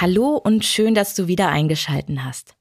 Hallo 0.00 0.36
und 0.36 0.64
schön, 0.64 0.94
dass 0.94 1.16
du 1.16 1.26
wieder 1.26 1.48
eingeschalten 1.48 2.24
hast. 2.24 2.54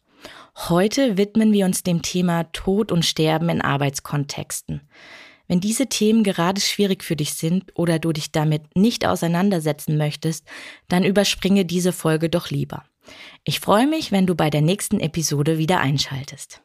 Heute 0.56 1.18
widmen 1.18 1.54
wir 1.54 1.68
uns 1.68 1.84
dem 1.84 2.02
Thema 2.02 2.46
Tod 2.46 2.92
und 2.92 3.06
Sterben 3.06 3.50
in 3.50 3.62
Arbeitskontexten. 3.62 4.82
Wenn 5.48 5.60
diese 5.60 5.86
Themen 5.86 6.24
gerade 6.24 6.60
schwierig 6.60 7.04
für 7.04 7.16
dich 7.16 7.36
sind 7.36 7.66
oder 7.76 8.00
du 8.00 8.12
dich 8.12 8.32
damit 8.32 8.76
nicht 8.76 9.06
auseinandersetzen 9.06 9.98
möchtest, 9.98 10.48
dann 10.88 11.04
überspringe 11.04 11.64
diese 11.64 11.94
Folge 11.94 12.28
doch 12.28 12.50
lieber. 12.50 12.86
Ich 13.44 13.60
freue 13.60 13.86
mich, 13.86 14.12
wenn 14.12 14.26
du 14.26 14.34
bei 14.34 14.50
der 14.50 14.62
nächsten 14.62 15.00
Episode 15.00 15.60
wieder 15.60 15.80
einschaltest. 15.80 16.64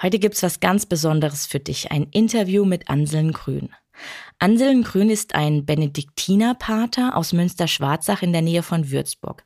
Heute 0.00 0.20
gibt's 0.20 0.44
was 0.44 0.60
ganz 0.60 0.86
Besonderes 0.86 1.44
für 1.46 1.58
dich, 1.58 1.90
ein 1.90 2.06
Interview 2.12 2.64
mit 2.64 2.88
Anselm 2.88 3.32
Grün. 3.32 3.70
Anselm 4.38 4.82
Grün 4.82 5.10
ist 5.10 5.34
ein 5.34 5.64
Benediktinerpater 5.64 7.16
aus 7.16 7.32
Münster-Schwarzach 7.32 8.22
in 8.22 8.32
der 8.32 8.42
Nähe 8.42 8.62
von 8.62 8.90
Würzburg. 8.90 9.44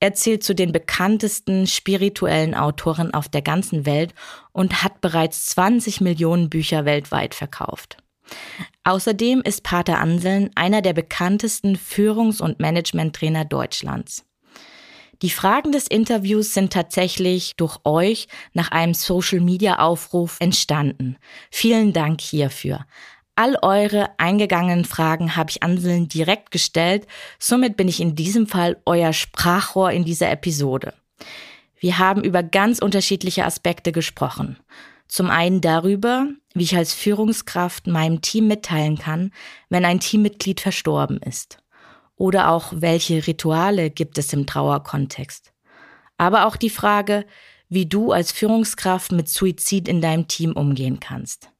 Er 0.00 0.14
zählt 0.14 0.42
zu 0.42 0.54
den 0.54 0.72
bekanntesten 0.72 1.66
spirituellen 1.66 2.54
Autoren 2.54 3.14
auf 3.14 3.28
der 3.28 3.42
ganzen 3.42 3.86
Welt 3.86 4.14
und 4.52 4.82
hat 4.82 5.00
bereits 5.00 5.46
20 5.46 6.00
Millionen 6.00 6.50
Bücher 6.50 6.84
weltweit 6.84 7.34
verkauft. 7.34 7.96
Außerdem 8.84 9.40
ist 9.42 9.62
Pater 9.62 9.98
Anselm 9.98 10.50
einer 10.54 10.82
der 10.82 10.92
bekanntesten 10.92 11.76
Führungs- 11.76 12.40
und 12.40 12.60
Managementtrainer 12.60 13.44
Deutschlands. 13.44 14.24
Die 15.22 15.30
Fragen 15.30 15.72
des 15.72 15.86
Interviews 15.86 16.52
sind 16.52 16.72
tatsächlich 16.72 17.54
durch 17.56 17.78
euch 17.84 18.28
nach 18.52 18.70
einem 18.72 18.94
Social-Media-Aufruf 18.94 20.36
entstanden. 20.40 21.16
Vielen 21.50 21.92
Dank 21.92 22.20
hierfür. 22.20 22.84
All 23.36 23.56
eure 23.62 24.10
eingegangenen 24.18 24.84
Fragen 24.84 25.34
habe 25.34 25.50
ich 25.50 25.62
Anseln 25.62 26.06
direkt 26.06 26.52
gestellt, 26.52 27.06
somit 27.40 27.76
bin 27.76 27.88
ich 27.88 28.00
in 28.00 28.14
diesem 28.14 28.46
Fall 28.46 28.76
euer 28.86 29.12
Sprachrohr 29.12 29.90
in 29.90 30.04
dieser 30.04 30.30
Episode. 30.30 30.94
Wir 31.80 31.98
haben 31.98 32.22
über 32.22 32.44
ganz 32.44 32.78
unterschiedliche 32.78 33.44
Aspekte 33.44 33.90
gesprochen. 33.90 34.56
Zum 35.08 35.30
einen 35.30 35.60
darüber, 35.60 36.28
wie 36.54 36.62
ich 36.62 36.76
als 36.76 36.94
Führungskraft 36.94 37.88
meinem 37.88 38.22
Team 38.22 38.46
mitteilen 38.46 38.98
kann, 38.98 39.32
wenn 39.68 39.84
ein 39.84 40.00
Teammitglied 40.00 40.60
verstorben 40.60 41.18
ist. 41.18 41.58
Oder 42.16 42.50
auch, 42.50 42.72
welche 42.76 43.26
Rituale 43.26 43.90
gibt 43.90 44.16
es 44.16 44.32
im 44.32 44.46
Trauerkontext. 44.46 45.52
Aber 46.16 46.46
auch 46.46 46.56
die 46.56 46.70
Frage, 46.70 47.26
wie 47.68 47.86
du 47.86 48.12
als 48.12 48.30
Führungskraft 48.30 49.10
mit 49.10 49.28
Suizid 49.28 49.88
in 49.88 50.00
deinem 50.00 50.28
Team 50.28 50.52
umgehen 50.52 51.00
kannst. 51.00 51.50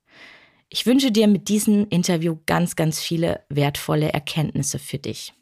Ich 0.74 0.86
wünsche 0.86 1.12
dir 1.12 1.28
mit 1.28 1.48
diesem 1.48 1.86
Interview 1.88 2.38
ganz, 2.46 2.74
ganz 2.74 2.98
viele 2.98 3.44
wertvolle 3.48 4.12
Erkenntnisse 4.12 4.80
für 4.80 4.98
dich. 4.98 5.32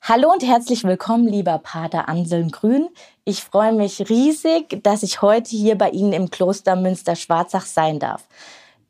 Hallo 0.00 0.30
und 0.30 0.44
herzlich 0.44 0.84
willkommen, 0.84 1.26
lieber 1.26 1.58
Pater 1.58 2.08
Anselm 2.08 2.52
Grün. 2.52 2.90
Ich 3.24 3.42
freue 3.42 3.72
mich 3.72 4.08
riesig, 4.08 4.84
dass 4.84 5.02
ich 5.02 5.20
heute 5.20 5.50
hier 5.50 5.76
bei 5.76 5.90
Ihnen 5.90 6.12
im 6.12 6.30
Kloster 6.30 6.76
Münster-Schwarzach 6.76 7.66
sein 7.66 7.98
darf. 7.98 8.28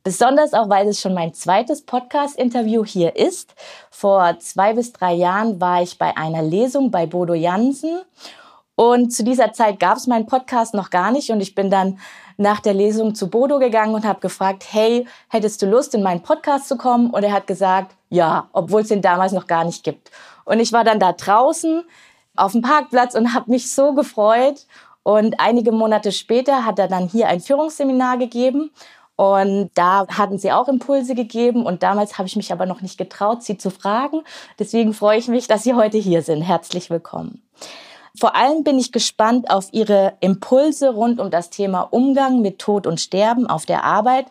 Besonders 0.04 0.52
auch, 0.52 0.68
weil 0.68 0.86
es 0.86 1.00
schon 1.00 1.14
mein 1.14 1.32
zweites 1.32 1.86
Podcast-Interview 1.86 2.84
hier 2.84 3.16
ist. 3.16 3.54
Vor 3.90 4.40
zwei 4.40 4.74
bis 4.74 4.92
drei 4.92 5.14
Jahren 5.14 5.58
war 5.58 5.82
ich 5.82 5.96
bei 5.96 6.18
einer 6.18 6.42
Lesung 6.42 6.90
bei 6.90 7.06
Bodo 7.06 7.32
Jansen 7.32 8.02
und 8.74 9.10
zu 9.10 9.24
dieser 9.24 9.54
Zeit 9.54 9.80
gab 9.80 9.96
es 9.96 10.06
meinen 10.06 10.26
Podcast 10.26 10.74
noch 10.74 10.90
gar 10.90 11.12
nicht 11.12 11.30
und 11.30 11.40
ich 11.40 11.54
bin 11.54 11.70
dann 11.70 11.98
nach 12.36 12.60
der 12.60 12.74
Lesung 12.74 13.14
zu 13.14 13.28
Bodo 13.28 13.58
gegangen 13.58 13.94
und 13.94 14.04
habe 14.04 14.20
gefragt, 14.20 14.64
hey, 14.70 15.06
hättest 15.28 15.62
du 15.62 15.66
Lust, 15.66 15.94
in 15.94 16.02
meinen 16.02 16.22
Podcast 16.22 16.68
zu 16.68 16.76
kommen? 16.76 17.10
Und 17.10 17.22
er 17.22 17.32
hat 17.32 17.46
gesagt, 17.46 17.94
ja, 18.08 18.48
obwohl 18.52 18.82
es 18.82 18.88
den 18.88 19.02
damals 19.02 19.32
noch 19.32 19.46
gar 19.46 19.64
nicht 19.64 19.84
gibt. 19.84 20.10
Und 20.44 20.60
ich 20.60 20.72
war 20.72 20.84
dann 20.84 20.98
da 20.98 21.12
draußen 21.12 21.84
auf 22.36 22.52
dem 22.52 22.62
Parkplatz 22.62 23.14
und 23.14 23.34
habe 23.34 23.50
mich 23.50 23.72
so 23.72 23.94
gefreut. 23.94 24.66
Und 25.02 25.34
einige 25.38 25.72
Monate 25.72 26.12
später 26.12 26.64
hat 26.64 26.78
er 26.78 26.88
dann 26.88 27.08
hier 27.08 27.28
ein 27.28 27.40
Führungsseminar 27.40 28.18
gegeben. 28.18 28.70
Und 29.16 29.70
da 29.74 30.06
hatten 30.08 30.38
sie 30.38 30.52
auch 30.52 30.68
Impulse 30.68 31.14
gegeben. 31.14 31.66
Und 31.66 31.82
damals 31.82 32.18
habe 32.18 32.26
ich 32.26 32.36
mich 32.36 32.52
aber 32.52 32.66
noch 32.66 32.80
nicht 32.80 32.98
getraut, 32.98 33.42
sie 33.42 33.58
zu 33.58 33.70
fragen. 33.70 34.22
Deswegen 34.58 34.94
freue 34.94 35.18
ich 35.18 35.28
mich, 35.28 35.46
dass 35.46 35.64
Sie 35.64 35.74
heute 35.74 35.98
hier 35.98 36.22
sind. 36.22 36.42
Herzlich 36.42 36.90
willkommen. 36.90 37.42
Vor 38.18 38.36
allem 38.36 38.62
bin 38.62 38.78
ich 38.78 38.92
gespannt 38.92 39.50
auf 39.50 39.68
Ihre 39.72 40.14
Impulse 40.20 40.90
rund 40.90 41.18
um 41.18 41.30
das 41.30 41.50
Thema 41.50 41.82
Umgang 41.82 42.42
mit 42.42 42.58
Tod 42.58 42.86
und 42.86 43.00
Sterben 43.00 43.46
auf 43.46 43.64
der 43.64 43.84
Arbeit. 43.84 44.26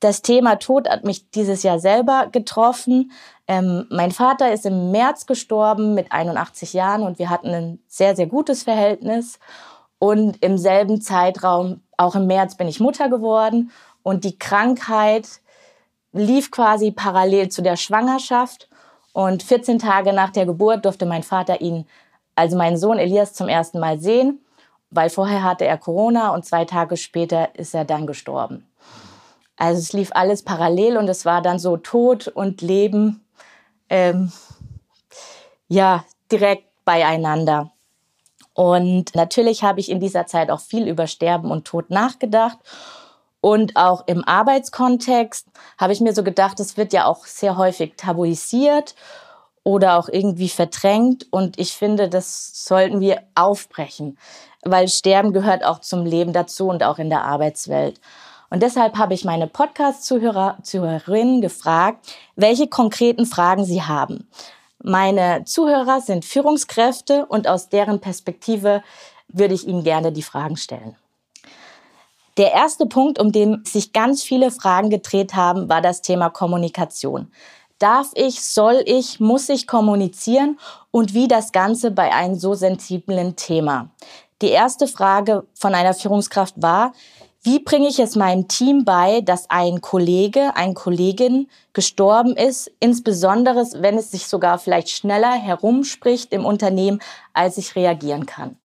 Das 0.00 0.22
Thema 0.22 0.56
Tod 0.56 0.88
hat 0.88 1.04
mich 1.04 1.30
dieses 1.30 1.62
Jahr 1.62 1.78
selber 1.78 2.28
getroffen. 2.30 3.10
Ähm, 3.48 3.86
mein 3.90 4.12
Vater 4.12 4.52
ist 4.52 4.66
im 4.66 4.90
März 4.92 5.26
gestorben 5.26 5.94
mit 5.94 6.12
81 6.12 6.74
Jahren 6.74 7.02
und 7.02 7.18
wir 7.18 7.30
hatten 7.30 7.48
ein 7.48 7.78
sehr, 7.88 8.14
sehr 8.14 8.26
gutes 8.26 8.62
Verhältnis. 8.64 9.38
Und 9.98 10.42
im 10.42 10.58
selben 10.58 11.00
Zeitraum, 11.00 11.80
auch 11.96 12.14
im 12.14 12.26
März, 12.26 12.56
bin 12.56 12.68
ich 12.68 12.80
Mutter 12.80 13.08
geworden. 13.08 13.70
Und 14.02 14.24
die 14.24 14.38
Krankheit 14.38 15.40
lief 16.12 16.50
quasi 16.50 16.92
parallel 16.92 17.48
zu 17.48 17.62
der 17.62 17.76
Schwangerschaft. 17.76 18.68
Und 19.14 19.42
14 19.42 19.78
Tage 19.78 20.12
nach 20.12 20.30
der 20.30 20.44
Geburt 20.44 20.84
durfte 20.84 21.06
mein 21.06 21.22
Vater 21.22 21.62
ihn 21.62 21.86
also 22.36 22.56
meinen 22.56 22.76
Sohn 22.76 22.98
Elias 22.98 23.32
zum 23.32 23.48
ersten 23.48 23.80
Mal 23.80 23.98
sehen, 23.98 24.44
weil 24.90 25.10
vorher 25.10 25.42
hatte 25.42 25.64
er 25.64 25.78
Corona 25.78 26.32
und 26.32 26.44
zwei 26.44 26.64
Tage 26.64 26.96
später 26.96 27.54
ist 27.56 27.74
er 27.74 27.84
dann 27.84 28.06
gestorben. 28.06 28.68
Also 29.56 29.80
es 29.80 29.92
lief 29.92 30.10
alles 30.12 30.42
parallel 30.42 30.98
und 30.98 31.08
es 31.08 31.24
war 31.24 31.42
dann 31.42 31.58
so 31.58 31.76
Tod 31.76 32.28
und 32.28 32.60
Leben, 32.60 33.24
ähm, 33.88 34.30
ja, 35.68 36.04
direkt 36.30 36.68
beieinander. 36.84 37.72
Und 38.52 39.14
natürlich 39.14 39.62
habe 39.62 39.80
ich 39.80 39.90
in 39.90 40.00
dieser 40.00 40.26
Zeit 40.26 40.50
auch 40.50 40.60
viel 40.60 40.86
über 40.86 41.06
Sterben 41.06 41.50
und 41.50 41.66
Tod 41.66 41.90
nachgedacht. 41.90 42.58
Und 43.40 43.76
auch 43.76 44.06
im 44.06 44.24
Arbeitskontext 44.24 45.46
habe 45.78 45.92
ich 45.92 46.00
mir 46.00 46.14
so 46.14 46.22
gedacht, 46.22 46.58
es 46.60 46.76
wird 46.76 46.92
ja 46.92 47.06
auch 47.06 47.26
sehr 47.26 47.56
häufig 47.56 47.94
tabuisiert 47.96 48.94
oder 49.66 49.98
auch 49.98 50.08
irgendwie 50.08 50.48
verdrängt. 50.48 51.26
Und 51.32 51.58
ich 51.58 51.72
finde, 51.72 52.08
das 52.08 52.52
sollten 52.64 53.00
wir 53.00 53.22
aufbrechen, 53.34 54.16
weil 54.64 54.86
Sterben 54.86 55.32
gehört 55.32 55.64
auch 55.64 55.80
zum 55.80 56.06
Leben 56.06 56.32
dazu 56.32 56.68
und 56.68 56.84
auch 56.84 57.00
in 57.00 57.10
der 57.10 57.24
Arbeitswelt. 57.24 58.00
Und 58.48 58.62
deshalb 58.62 58.96
habe 58.96 59.14
ich 59.14 59.24
meine 59.24 59.48
Podcast-Zuhörer, 59.48 60.58
Zuhörerinnen 60.62 61.40
gefragt, 61.40 62.06
welche 62.36 62.68
konkreten 62.68 63.26
Fragen 63.26 63.64
sie 63.64 63.82
haben. 63.82 64.28
Meine 64.78 65.42
Zuhörer 65.44 66.00
sind 66.00 66.24
Führungskräfte 66.24 67.26
und 67.26 67.48
aus 67.48 67.68
deren 67.68 68.00
Perspektive 68.00 68.84
würde 69.26 69.54
ich 69.54 69.66
Ihnen 69.66 69.82
gerne 69.82 70.12
die 70.12 70.22
Fragen 70.22 70.56
stellen. 70.56 70.94
Der 72.36 72.52
erste 72.52 72.86
Punkt, 72.86 73.18
um 73.18 73.32
den 73.32 73.64
sich 73.64 73.92
ganz 73.92 74.22
viele 74.22 74.52
Fragen 74.52 74.90
gedreht 74.90 75.34
haben, 75.34 75.68
war 75.68 75.80
das 75.80 76.02
Thema 76.02 76.30
Kommunikation. 76.30 77.32
Darf 77.78 78.10
ich, 78.14 78.40
soll 78.42 78.82
ich, 78.86 79.20
muss 79.20 79.50
ich 79.50 79.66
kommunizieren 79.66 80.58
und 80.90 81.12
wie 81.12 81.28
das 81.28 81.52
Ganze 81.52 81.90
bei 81.90 82.12
einem 82.14 82.36
so 82.36 82.54
sensiblen 82.54 83.36
Thema? 83.36 83.90
Die 84.40 84.48
erste 84.48 84.86
Frage 84.86 85.46
von 85.54 85.74
einer 85.74 85.92
Führungskraft 85.92 86.54
war, 86.56 86.92
wie 87.42 87.58
bringe 87.58 87.88
ich 87.88 87.98
es 87.98 88.16
meinem 88.16 88.48
Team 88.48 88.84
bei, 88.84 89.20
dass 89.20 89.50
ein 89.50 89.80
Kollege, 89.80 90.56
ein 90.56 90.74
Kollegin 90.74 91.48
gestorben 91.74 92.34
ist, 92.34 92.70
insbesondere 92.80 93.64
wenn 93.76 93.98
es 93.98 94.10
sich 94.10 94.26
sogar 94.26 94.58
vielleicht 94.58 94.90
schneller 94.90 95.32
herumspricht 95.32 96.32
im 96.32 96.44
Unternehmen, 96.44 97.00
als 97.34 97.58
ich 97.58 97.76
reagieren 97.76 98.26
kann? 98.26 98.56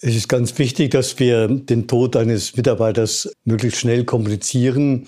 Es 0.00 0.14
ist 0.16 0.28
ganz 0.28 0.58
wichtig, 0.58 0.90
dass 0.90 1.18
wir 1.18 1.46
den 1.46 1.86
Tod 1.86 2.16
eines 2.16 2.56
Mitarbeiters 2.56 3.32
möglichst 3.44 3.80
schnell 3.80 4.04
kommunizieren 4.04 5.06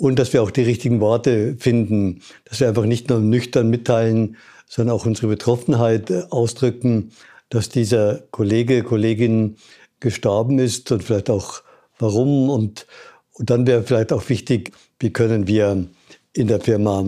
und 0.00 0.18
dass 0.18 0.32
wir 0.32 0.42
auch 0.42 0.50
die 0.50 0.62
richtigen 0.62 1.00
Worte 1.00 1.56
finden, 1.58 2.22
dass 2.46 2.60
wir 2.60 2.68
einfach 2.68 2.86
nicht 2.86 3.10
nur 3.10 3.20
nüchtern 3.20 3.68
mitteilen, 3.68 4.38
sondern 4.66 4.96
auch 4.96 5.04
unsere 5.04 5.26
Betroffenheit 5.26 6.08
äh, 6.10 6.22
ausdrücken, 6.30 7.12
dass 7.50 7.68
dieser 7.68 8.22
Kollege, 8.30 8.82
Kollegin 8.82 9.56
gestorben 10.00 10.58
ist 10.58 10.90
und 10.90 11.04
vielleicht 11.04 11.28
auch 11.28 11.62
warum. 11.98 12.48
Und, 12.48 12.86
und 13.34 13.50
dann 13.50 13.66
wäre 13.66 13.82
vielleicht 13.82 14.12
auch 14.14 14.26
wichtig, 14.30 14.72
wie 15.00 15.10
können 15.10 15.46
wir 15.46 15.86
in 16.32 16.46
der 16.46 16.60
Firma 16.60 17.04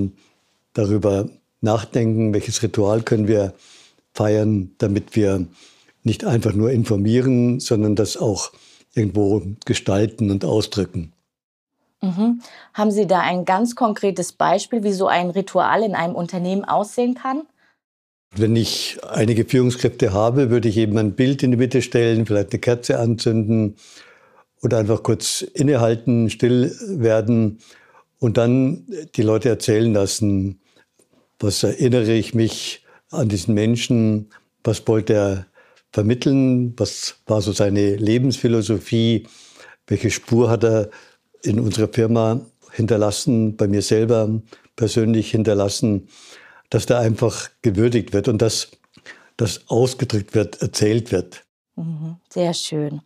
darüber 0.75 1.31
nachdenken, 1.63 2.35
welches 2.35 2.63
Ritual 2.63 3.03
können 3.03 3.27
wir 3.27 3.55
feiern, 4.13 4.73
damit 4.77 5.17
wir 5.17 5.47
nicht 6.03 6.27
einfach 6.27 6.53
nur 6.53 6.71
informieren, 6.71 7.59
sondern 7.59 7.97
das 7.97 8.19
auch 8.19 8.53
irgendwo 8.95 9.43
gestalten 9.65 10.31
und 10.31 10.45
ausdrücken. 10.45 11.13
Mhm. 12.03 12.43
Haben 12.75 12.91
Sie 12.91 13.07
da 13.07 13.21
ein 13.21 13.45
ganz 13.45 13.77
konkretes 13.77 14.33
Beispiel, 14.33 14.83
wie 14.83 14.93
so 14.93 15.07
ein 15.07 15.31
Ritual 15.31 15.83
in 15.83 15.95
einem 15.95 16.15
Unternehmen 16.15 16.65
aussehen 16.65 17.15
kann? 17.15 17.43
Wenn 18.35 18.57
ich 18.57 18.99
einige 19.09 19.45
Führungskräfte 19.45 20.13
habe, 20.13 20.51
würde 20.51 20.69
ich 20.69 20.79
eben 20.79 20.99
ein 20.99 21.13
Bild 21.13 21.43
in 21.43 21.53
die 21.53 21.57
Mitte 21.57 21.83
stellen, 21.83 22.27
vielleicht 22.27 22.53
eine 22.53 22.61
Kerze 22.61 22.99
anzünden 22.99 23.77
oder 24.63 24.79
einfach 24.79 25.03
kurz 25.03 25.43
innehalten, 25.43 26.31
still 26.31 26.75
werden 26.89 27.59
und 28.19 28.37
dann 28.37 28.87
die 29.15 29.23
Leute 29.23 29.49
erzählen 29.49 29.93
lassen, 29.93 30.61
was 31.39 31.63
erinnere 31.63 32.13
ich 32.13 32.35
mich 32.35 32.85
an 33.11 33.29
diesen 33.29 33.55
Menschen, 33.55 34.31
was 34.65 34.87
wollte 34.89 35.13
er 35.13 35.47
vermitteln, 35.93 36.73
was 36.79 37.17
war 37.27 37.43
so 37.43 37.53
seine 37.53 37.97
Lebensphilosophie, 37.97 39.27
welche 39.87 40.11
Spur 40.11 40.49
hat 40.49 40.65
er 40.65 40.91
in 41.43 41.61
unserer 41.61 41.89
Firma 41.89 42.41
hinterlassen, 42.73 43.57
bei 43.57 43.69
mir 43.69 43.83
selber 43.83 44.29
persönlich 44.77 45.31
hinterlassen, 45.31 46.09
dass 46.71 46.87
da 46.87 46.99
einfach 46.99 47.51
gewürdigt 47.61 48.13
wird 48.13 48.29
und 48.29 48.41
dass 48.41 48.71
das 49.37 49.69
ausgedrückt 49.69 50.35
wird, 50.35 50.63
erzählt 50.63 51.13
wird. 51.13 51.45
Mhm, 51.77 52.17
sehr 52.29 52.55
schön. 52.55 53.03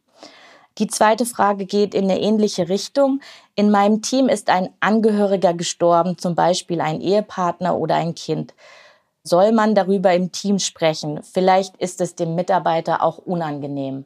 Die 0.79 0.87
zweite 0.89 1.25
Frage 1.25 1.65
geht 1.65 1.95
in 1.95 2.05
eine 2.05 2.21
ähnliche 2.21 2.69
Richtung. 2.69 3.21
In 3.55 3.71
meinem 3.71 4.03
Team 4.03 4.29
ist 4.29 4.51
ein 4.51 4.69
Angehöriger 4.81 5.55
gestorben, 5.55 6.19
zum 6.19 6.35
Beispiel 6.35 6.83
ein 6.83 7.01
Ehepartner 7.01 7.77
oder 7.77 7.95
ein 7.95 8.15
Kind. 8.15 8.55
Soll 9.23 9.53
man 9.53 9.75
darüber 9.75 10.13
im 10.13 10.33
Team 10.33 10.59
sprechen? 10.59 11.21
Vielleicht 11.23 11.77
ist 11.79 12.01
es 12.01 12.15
dem 12.15 12.35
Mitarbeiter 12.35 13.03
auch 13.03 13.19
unangenehm. 13.19 14.05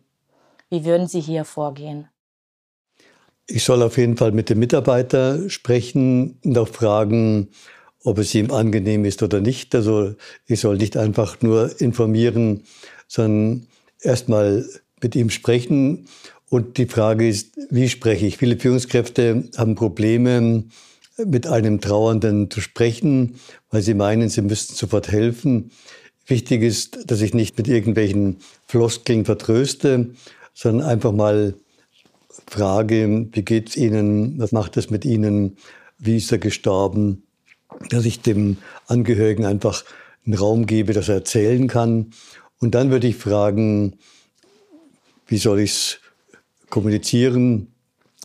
Wie 0.71 0.85
würden 0.85 1.09
Sie 1.09 1.21
hier 1.21 1.45
vorgehen? 1.45 2.09
Ich 3.53 3.65
soll 3.65 3.83
auf 3.83 3.99
jeden 3.99 4.17
Fall 4.17 4.31
mit 4.31 4.49
dem 4.49 4.61
Mitarbeiter 4.61 5.51
sprechen 5.51 6.39
und 6.45 6.57
auch 6.57 6.69
fragen, 6.69 7.49
ob 8.05 8.19
es 8.19 8.33
ihm 8.35 8.53
angenehm 8.53 9.05
ist 9.05 9.25
oder 9.25 9.41
nicht. 9.41 9.75
Also 9.75 10.15
ich 10.47 10.61
soll 10.61 10.77
nicht 10.77 10.97
einfach 10.97 11.43
nur 11.43 11.81
informieren, 11.81 12.63
sondern 13.09 13.67
erstmal 14.01 14.65
mit 15.03 15.17
ihm 15.17 15.31
sprechen. 15.31 16.07
Und 16.49 16.79
die 16.79 16.87
Frage 16.87 17.29
ist, 17.29 17.59
wie 17.71 17.89
spreche 17.89 18.27
ich? 18.27 18.37
Viele 18.37 18.57
Führungskräfte 18.57 19.49
haben 19.57 19.75
Probleme, 19.75 20.65
mit 21.19 21.49
einem 21.49 21.81
Trauernden 21.81 22.51
zu 22.51 22.61
sprechen, 22.61 23.35
weil 23.71 23.83
sie 23.83 23.95
meinen, 23.95 24.29
sie 24.29 24.43
müssten 24.43 24.75
sofort 24.75 25.11
helfen. 25.11 25.73
Wichtig 26.27 26.63
ist, 26.63 27.11
dass 27.11 27.21
ich 27.21 27.35
nicht 27.35 27.59
mit 27.59 27.67
irgendwelchen 27.67 28.37
Floskeln 28.67 29.25
vertröste, 29.25 30.11
sondern 30.55 30.87
einfach 30.87 31.13
mal 31.13 31.55
frage, 32.51 33.29
wie 33.33 33.43
geht's 33.43 33.77
Ihnen? 33.77 34.39
Was 34.39 34.53
macht 34.53 34.77
es 34.77 34.91
mit 34.91 35.05
Ihnen? 35.05 35.57
Wie 35.99 36.17
ist 36.17 36.33
er 36.33 36.39
gestorben? 36.39 37.23
Dass 37.89 38.05
ich 38.05 38.21
dem 38.21 38.57
Angehörigen 38.87 39.45
einfach 39.45 39.85
einen 40.27 40.35
Raum 40.35 40.67
gebe, 40.67 40.93
dass 40.93 41.09
er 41.09 41.17
erzählen 41.17 41.69
kann. 41.69 42.11
Und 42.59 42.75
dann 42.75 42.91
würde 42.91 43.07
ich 43.07 43.17
fragen, 43.17 43.97
wie 45.27 45.39
soll 45.39 45.61
ich 45.61 45.71
es 45.71 46.01
kommunizieren? 46.69 47.69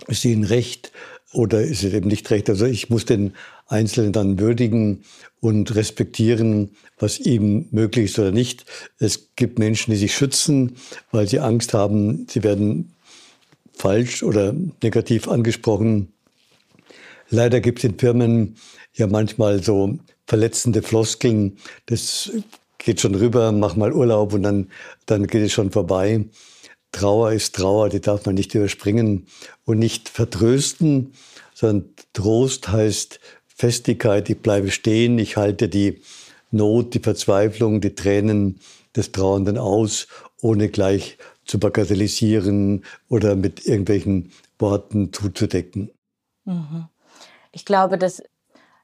Ist 0.07 0.25
Ihnen 0.25 0.43
recht 0.43 0.91
oder 1.31 1.61
ist 1.61 1.83
es 1.83 1.93
eben 1.93 2.07
nicht 2.07 2.29
recht? 2.31 2.49
Also 2.49 2.65
ich 2.65 2.89
muss 2.89 3.05
den 3.05 3.33
Einzelnen 3.67 4.11
dann 4.11 4.39
würdigen 4.39 5.03
und 5.39 5.75
respektieren, 5.75 6.71
was 6.97 7.19
ihm 7.19 7.67
möglich 7.71 8.05
ist 8.05 8.19
oder 8.19 8.31
nicht. 8.31 8.65
Es 8.99 9.35
gibt 9.35 9.59
Menschen, 9.59 9.91
die 9.91 9.97
sich 9.97 10.15
schützen, 10.15 10.75
weil 11.11 11.27
sie 11.27 11.39
Angst 11.39 11.73
haben, 11.73 12.27
sie 12.29 12.43
werden 12.43 12.94
falsch 13.77 14.23
oder 14.23 14.53
negativ 14.81 15.27
angesprochen. 15.27 16.13
Leider 17.29 17.59
gibt 17.59 17.79
es 17.79 17.85
in 17.85 17.97
Firmen 17.97 18.55
ja 18.93 19.07
manchmal 19.07 19.63
so 19.63 19.97
verletzende 20.27 20.81
Floskeln. 20.81 21.57
Das 21.87 22.31
geht 22.77 23.01
schon 23.01 23.15
rüber, 23.15 23.51
mach 23.51 23.75
mal 23.75 23.93
Urlaub 23.93 24.33
und 24.33 24.43
dann, 24.43 24.69
dann 25.05 25.27
geht 25.27 25.43
es 25.43 25.53
schon 25.53 25.71
vorbei. 25.71 26.25
Trauer 26.91 27.33
ist 27.33 27.55
Trauer, 27.55 27.89
die 27.89 27.99
darf 27.99 28.25
man 28.25 28.35
nicht 28.35 28.55
überspringen 28.55 29.27
und 29.65 29.79
nicht 29.79 30.07
vertrösten, 30.07 31.13
sondern 31.53 31.89
Trost 32.13 32.69
heißt 32.69 33.19
Festigkeit, 33.47 34.29
ich 34.29 34.39
bleibe 34.39 34.71
stehen, 34.71 35.17
ich 35.19 35.35
halte 35.35 35.67
die 35.67 36.01
Not, 36.51 36.93
die 36.93 36.99
Verzweiflung, 36.99 37.81
die 37.81 37.95
Tränen 37.95 38.59
des 38.95 39.11
Trauernden 39.11 39.57
aus, 39.57 40.07
ohne 40.41 40.69
gleich 40.69 41.17
zu 41.45 41.59
bagatellisieren 41.59 42.83
oder 43.09 43.35
mit 43.35 43.65
irgendwelchen 43.65 44.31
Worten 44.59 45.13
zuzudecken. 45.13 45.91
Mhm. 46.45 46.87
Ich 47.51 47.65
glaube, 47.65 47.97
das, 47.97 48.21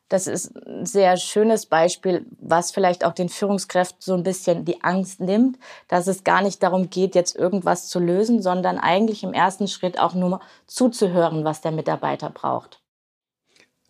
das 0.08 0.28
ist 0.28 0.56
ein 0.56 0.86
sehr 0.86 1.18
schönes 1.18 1.66
Beispiel, 1.66 2.26
was 2.40 2.72
vielleicht 2.72 3.04
auch 3.06 3.14
den 3.14 3.30
Führungskräften 3.30 4.00
so 4.00 4.14
ein 4.14 4.24
bisschen 4.24 4.66
die 4.66 4.84
Angst 4.84 5.20
nimmt, 5.20 5.58
dass 5.88 6.08
es 6.08 6.24
gar 6.24 6.42
nicht 6.42 6.62
darum 6.64 6.90
geht, 6.90 7.16
jetzt 7.16 7.36
irgendwas 7.36 7.88
zu 7.88 8.00
lösen, 8.00 8.42
sondern 8.42 8.78
eigentlich 8.78 9.24
im 9.24 9.34
ersten 9.34 9.68
Schritt 9.68 10.00
auch 10.00 10.14
nur 10.14 10.40
zuzuhören, 10.68 11.44
was 11.44 11.62
der 11.62 11.72
Mitarbeiter 11.72 12.30
braucht. 12.30 12.82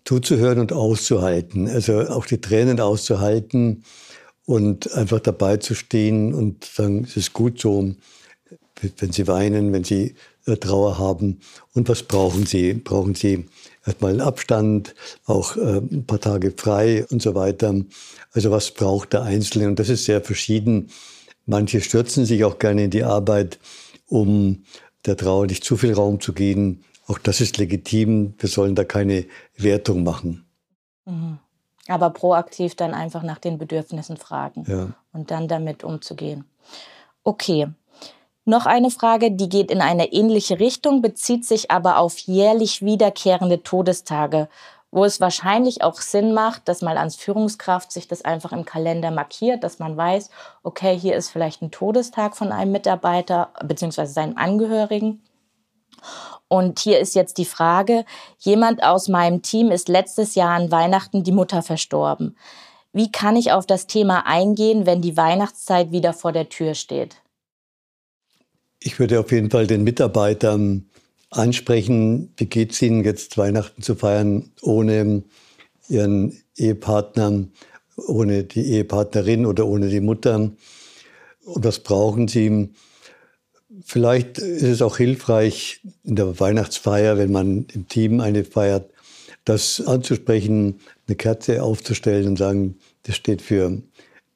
Zuzuhören 0.06 0.59
und 0.59 0.74
auszuhalten, 0.74 1.67
also 1.67 2.01
auch 2.01 2.25
die 2.25 2.41
Tränen 2.41 2.79
auszuhalten 2.79 3.83
und 4.45 4.91
einfach 4.94 5.19
dabei 5.19 5.57
zu 5.57 5.75
stehen 5.75 6.33
und 6.33 6.65
sagen, 6.65 7.03
es 7.03 7.17
ist 7.17 7.33
gut 7.33 7.59
so, 7.62 7.94
wenn 8.98 9.12
Sie 9.12 9.28
weinen, 9.28 9.74
wenn 9.74 9.83
Sie 9.83 10.16
äh, 10.45 10.57
Trauer 10.57 10.98
haben. 10.98 11.39
Und 11.74 11.89
was 11.89 12.04
brauchen 12.04 12.45
Sie? 12.45 12.74
Brauchen 12.74 13.16
Sie 13.16 13.45
erstmal 13.86 14.12
einen 14.12 14.22
Abstand, 14.22 14.95
auch 15.25 15.57
äh, 15.57 15.78
ein 15.78 16.06
paar 16.06 16.19
Tage 16.19 16.51
frei 16.51 17.06
und 17.10 17.22
so 17.22 17.36
weiter. 17.36 17.74
Also 18.33 18.51
was 18.51 18.72
braucht 18.72 19.13
der 19.13 19.24
Einzelne? 19.24 19.68
Und 19.68 19.80
das 19.80 19.89
ist 19.89 20.06
sehr 20.06 20.22
verschieden. 20.22 20.89
Manche 21.45 21.81
stürzen 21.81 22.25
sich 22.25 22.44
auch 22.44 22.60
gerne 22.60 22.86
in 22.86 22.92
die 22.92 23.04
Arbeit, 23.04 23.60
um 24.07 24.63
der 25.06 25.18
Trauer 25.18 25.48
nicht 25.48 25.63
zu 25.63 25.77
viel 25.77 25.94
Raum 25.94 26.19
zu 26.19 26.34
geben. 26.34 26.84
Auch 27.07 27.18
das 27.18 27.42
ist 27.42 27.57
legitim. 27.57 28.36
Wir 28.38 28.50
sollen 28.50 28.75
da 28.75 28.84
keine 28.84 29.25
Wertung 29.57 30.04
machen. 30.04 30.45
Mhm. 31.06 31.39
Aber 31.88 32.12
proaktiv 32.12 32.75
dann 32.75 32.94
einfach 32.94 33.24
nach 33.24 33.39
den 33.39 33.57
Bedürfnissen 33.57 34.16
fragen 34.18 34.66
ja. 34.68 34.94
und 35.12 35.31
dann 35.31 35.48
damit 35.48 35.84
umzugehen. 35.84 36.45
Okay, 37.24 37.67
noch 38.51 38.67
eine 38.67 38.91
Frage, 38.91 39.31
die 39.31 39.50
geht 39.50 39.72
in 39.72 39.81
eine 39.81 40.13
ähnliche 40.13 40.60
Richtung, 40.60 41.01
bezieht 41.01 41.46
sich 41.46 41.72
aber 41.72 41.98
auf 41.98 42.20
jährlich 42.20 42.84
wiederkehrende 42.84 43.63
Todestage, 43.63 44.50
wo 44.91 45.05
es 45.05 45.22
wahrscheinlich 45.22 45.84
auch 45.84 46.01
Sinn 46.01 46.34
macht, 46.34 46.67
dass 46.67 46.81
man 46.81 46.98
als 46.98 47.15
Führungskraft 47.15 47.91
sich 47.91 48.08
das 48.08 48.24
einfach 48.24 48.51
im 48.51 48.65
Kalender 48.65 49.10
markiert, 49.10 49.63
dass 49.63 49.79
man 49.79 49.96
weiß, 49.96 50.29
okay, 50.63 51.00
hier 51.00 51.15
ist 51.15 51.29
vielleicht 51.29 51.62
ein 51.62 51.72
Todestag 51.72 52.36
von 52.36 52.51
einem 52.51 52.74
Mitarbeiter 52.74 53.50
bzw. 53.65 54.05
seinem 54.05 54.38
Angehörigen. 54.38 55.24
Und 56.50 56.79
hier 56.79 57.00
ist 57.00 57.15
jetzt 57.15 57.38
die 57.38 57.46
Frage, 57.46 58.03
jemand 58.38 58.84
aus 58.84 59.08
meinem 59.08 59.41
Team 59.41 59.72
ist 59.72 59.88
letztes 59.88 60.36
Jahr 60.36 60.51
an 60.51 60.70
Weihnachten 60.72 61.24
die 61.24 61.31
Mutter 61.31 61.62
verstorben. 61.62 62.36
Wie 62.91 63.10
kann 63.10 63.38
ich 63.38 63.53
auf 63.53 63.65
das 63.65 63.88
Thema 63.88 64.27
eingehen, 64.27 64.86
wenn 64.86 65.01
die 65.01 65.15
Weihnachtszeit 65.15 65.91
wieder 65.91 66.12
vor 66.12 66.34
der 66.34 66.50
Tür 66.50 66.74
steht? 66.74 67.22
Ich 68.83 68.97
würde 68.97 69.19
auf 69.19 69.31
jeden 69.31 69.51
Fall 69.51 69.67
den 69.67 69.83
Mitarbeitern 69.83 70.89
ansprechen, 71.29 72.33
wie 72.38 72.47
geht 72.47 72.71
es 72.71 72.81
Ihnen 72.81 73.03
jetzt 73.03 73.38
Weihnachten 73.38 73.83
zu 73.83 73.95
feiern 73.95 74.50
ohne 74.61 75.21
Ihren 75.88 76.35
Ehepartner, 76.57 77.45
ohne 77.95 78.43
die 78.43 78.65
Ehepartnerin 78.73 79.45
oder 79.45 79.67
ohne 79.67 79.89
die 79.89 80.01
Mutter? 80.01 80.51
Und 81.45 81.63
was 81.63 81.79
brauchen 81.79 82.27
Sie? 82.27 82.69
Vielleicht 83.85 84.39
ist 84.39 84.63
es 84.63 84.81
auch 84.81 84.97
hilfreich 84.97 85.81
in 86.03 86.15
der 86.15 86.39
Weihnachtsfeier, 86.39 87.19
wenn 87.19 87.31
man 87.31 87.67
im 87.73 87.88
Team 87.88 88.19
eine 88.19 88.43
feiert, 88.43 88.89
das 89.45 89.79
anzusprechen, 89.85 90.79
eine 91.07 91.15
Kerze 91.15 91.61
aufzustellen 91.61 92.27
und 92.29 92.38
sagen, 92.38 92.79
das 93.03 93.15
steht 93.15 93.43
für 93.43 93.79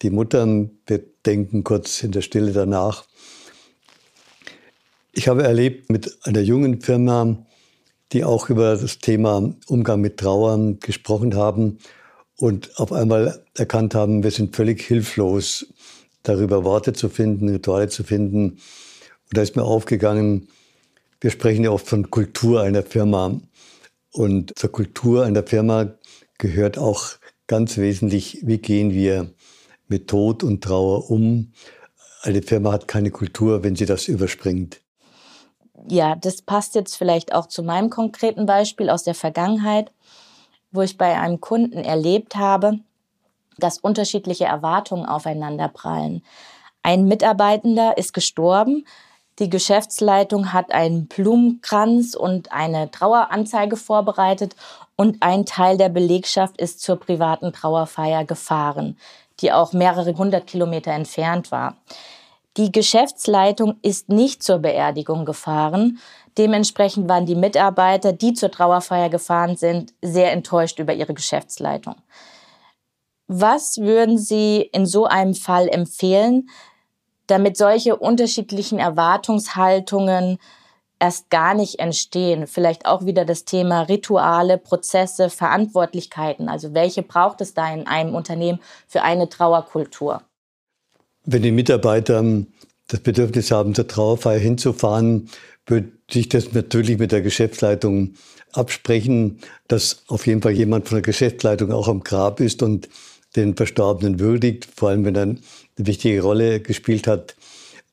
die 0.03 0.11
Mutter. 0.11 0.45
Wir 0.85 1.01
denken 1.25 1.63
kurz 1.63 2.03
in 2.03 2.11
der 2.11 2.21
Stille 2.21 2.51
danach 2.51 3.05
ich 5.15 5.29
habe 5.29 5.43
erlebt 5.43 5.89
mit 5.89 6.17
einer 6.23 6.41
jungen 6.41 6.81
Firma, 6.81 7.37
die 8.11 8.25
auch 8.25 8.49
über 8.49 8.75
das 8.75 8.99
Thema 8.99 9.55
Umgang 9.67 10.01
mit 10.01 10.17
Trauern 10.17 10.79
gesprochen 10.79 11.35
haben 11.35 11.79
und 12.35 12.77
auf 12.77 12.91
einmal 12.91 13.43
erkannt 13.55 13.95
haben, 13.95 14.23
wir 14.23 14.31
sind 14.31 14.55
völlig 14.55 14.81
hilflos, 14.81 15.67
darüber 16.23 16.65
Worte 16.65 16.91
zu 16.91 17.07
finden, 17.07 17.47
Rituale 17.47 17.87
zu 17.87 18.03
finden. 18.03 18.51
Und 18.51 19.37
da 19.37 19.41
ist 19.41 19.55
mir 19.55 19.63
aufgegangen, 19.63 20.49
wir 21.21 21.31
sprechen 21.31 21.63
ja 21.63 21.71
oft 21.71 21.87
von 21.87 22.11
Kultur 22.11 22.61
einer 22.61 22.83
Firma. 22.83 23.39
Und 24.11 24.57
zur 24.57 24.71
Kultur 24.71 25.23
einer 25.23 25.43
Firma 25.43 25.95
gehört 26.37 26.77
auch 26.77 27.11
ganz 27.47 27.77
wesentlich, 27.77 28.39
wie 28.43 28.57
gehen 28.57 28.91
wir 28.91 29.31
mit 29.87 30.09
Tod 30.09 30.43
und 30.43 30.63
Trauer 30.63 31.09
um. 31.09 31.53
Eine 32.21 32.41
Firma 32.41 32.73
hat 32.73 32.87
keine 32.87 33.11
Kultur, 33.11 33.63
wenn 33.63 33.75
sie 33.77 33.85
das 33.85 34.07
überspringt. 34.07 34.81
Ja, 35.87 36.15
das 36.15 36.41
passt 36.41 36.75
jetzt 36.75 36.95
vielleicht 36.95 37.33
auch 37.33 37.47
zu 37.47 37.61
meinem 37.61 37.89
konkreten 37.89 38.45
Beispiel 38.45 38.89
aus 38.89 39.03
der 39.03 39.15
Vergangenheit, 39.15 39.91
wo 40.71 40.81
ich 40.81 40.97
bei 40.97 41.19
einem 41.19 41.39
Kunden 41.39 41.77
erlebt 41.77 42.35
habe, 42.35 42.79
dass 43.57 43.77
unterschiedliche 43.77 44.45
Erwartungen 44.45 45.05
aufeinander 45.05 45.67
prallen. 45.67 46.23
Ein 46.81 47.05
Mitarbeitender 47.05 47.97
ist 47.97 48.13
gestorben, 48.13 48.85
die 49.39 49.49
Geschäftsleitung 49.49 50.53
hat 50.53 50.71
einen 50.71 51.07
Blumenkranz 51.07 52.15
und 52.15 52.53
eine 52.53 52.89
Traueranzeige 52.89 53.75
vorbereitet 53.75 54.55
und 54.95 55.21
ein 55.21 55.45
Teil 55.45 55.77
der 55.77 55.89
Belegschaft 55.89 56.59
ist 56.59 56.81
zur 56.81 56.97
privaten 56.97 57.51
Trauerfeier 57.51 58.23
gefahren, 58.23 58.97
die 59.41 59.51
auch 59.51 59.73
mehrere 59.73 60.15
hundert 60.15 60.47
Kilometer 60.47 60.91
entfernt 60.91 61.51
war. 61.51 61.75
Die 62.57 62.71
Geschäftsleitung 62.71 63.75
ist 63.81 64.07
nicht 64.07 64.41
zur 64.41 64.59
Beerdigung 64.59 65.25
gefahren. 65.25 65.99
Dementsprechend 66.37 67.09
waren 67.09 67.25
die 67.25 67.35
Mitarbeiter, 67.35 68.13
die 68.13 68.33
zur 68.33 68.49
Trauerfeier 68.49 69.09
gefahren 69.09 69.57
sind, 69.57 69.93
sehr 70.01 70.31
enttäuscht 70.31 70.79
über 70.79 70.93
ihre 70.93 71.13
Geschäftsleitung. 71.13 71.95
Was 73.27 73.77
würden 73.79 74.17
Sie 74.17 74.61
in 74.71 74.85
so 74.85 75.05
einem 75.05 75.33
Fall 75.33 75.67
empfehlen, 75.67 76.49
damit 77.27 77.57
solche 77.57 77.97
unterschiedlichen 77.97 78.79
Erwartungshaltungen 78.79 80.37
erst 80.99 81.29
gar 81.29 81.55
nicht 81.55 81.79
entstehen? 81.79 82.47
Vielleicht 82.47 82.85
auch 82.85 83.05
wieder 83.05 83.25
das 83.25 83.43
Thema 83.43 83.81
Rituale, 83.81 84.57
Prozesse, 84.57 85.29
Verantwortlichkeiten. 85.29 86.47
Also 86.47 86.73
welche 86.73 87.01
braucht 87.01 87.41
es 87.41 87.53
da 87.53 87.73
in 87.73 87.87
einem 87.87 88.15
Unternehmen 88.15 88.61
für 88.87 89.01
eine 89.01 89.27
Trauerkultur? 89.27 90.21
Wenn 91.25 91.41
die 91.41 91.51
Mitarbeiter 91.51 92.23
das 92.87 92.99
Bedürfnis 92.99 93.51
haben, 93.51 93.73
zur 93.73 93.87
Trauerfeier 93.87 94.39
hinzufahren, 94.39 95.29
würde 95.65 95.91
ich 96.11 96.29
das 96.29 96.53
natürlich 96.53 96.99
mit 96.99 97.11
der 97.11 97.21
Geschäftsleitung 97.21 98.13
absprechen, 98.53 99.39
dass 99.67 100.03
auf 100.07 100.27
jeden 100.27 100.41
Fall 100.41 100.51
jemand 100.51 100.87
von 100.87 100.97
der 100.97 101.01
Geschäftsleitung 101.01 101.71
auch 101.71 101.87
am 101.87 102.03
Grab 102.03 102.39
ist 102.39 102.61
und 102.61 102.89
den 103.35 103.55
Verstorbenen 103.55 104.19
würdigt, 104.19 104.67
vor 104.75 104.89
allem 104.89 105.03
wenn 105.03 105.15
er 105.15 105.23
eine 105.23 105.39
wichtige 105.77 106.21
Rolle 106.21 106.61
gespielt 106.61 107.07
hat. 107.07 107.35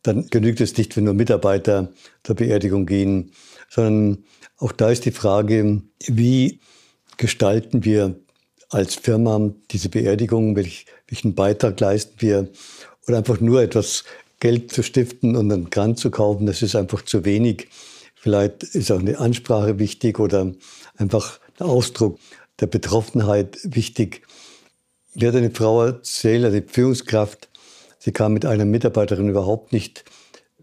Dann 0.02 0.26
genügt 0.28 0.60
es 0.60 0.76
nicht, 0.76 0.96
wenn 0.96 1.04
nur 1.04 1.14
Mitarbeiter 1.14 1.88
zur 2.22 2.36
Beerdigung 2.36 2.86
gehen, 2.86 3.32
sondern 3.68 4.24
auch 4.58 4.72
da 4.72 4.90
ist 4.90 5.04
die 5.04 5.10
Frage, 5.10 5.82
wie 6.06 6.60
gestalten 7.16 7.84
wir 7.84 8.16
als 8.68 8.94
Firma 8.94 9.52
diese 9.70 9.88
Beerdigung, 9.88 10.56
welchen 10.56 11.34
Beitrag 11.34 11.78
leisten 11.80 12.14
wir 12.18 12.48
oder 13.06 13.18
einfach 13.18 13.40
nur 13.40 13.62
etwas 13.62 14.04
Geld 14.40 14.72
zu 14.72 14.82
stiften 14.82 15.36
und 15.36 15.52
einen 15.52 15.70
Grant 15.70 15.98
zu 15.98 16.10
kaufen, 16.10 16.46
das 16.46 16.62
ist 16.62 16.74
einfach 16.74 17.02
zu 17.02 17.24
wenig. 17.24 17.68
Vielleicht 18.14 18.62
ist 18.62 18.90
auch 18.90 18.98
eine 18.98 19.18
Ansprache 19.18 19.78
wichtig 19.78 20.18
oder 20.18 20.52
einfach 20.96 21.38
der 21.58 21.66
Ausdruck 21.66 22.18
der 22.60 22.66
Betroffenheit 22.66 23.58
wichtig. 23.62 24.22
Mir 25.14 25.28
hat 25.28 25.36
eine 25.36 25.50
Frau 25.50 25.84
erzählt, 25.84 26.44
eine 26.44 26.62
Führungskraft, 26.62 27.48
sie 27.98 28.12
kam 28.12 28.32
mit 28.32 28.46
einer 28.46 28.64
Mitarbeiterin 28.64 29.28
überhaupt 29.28 29.72
nicht 29.72 30.04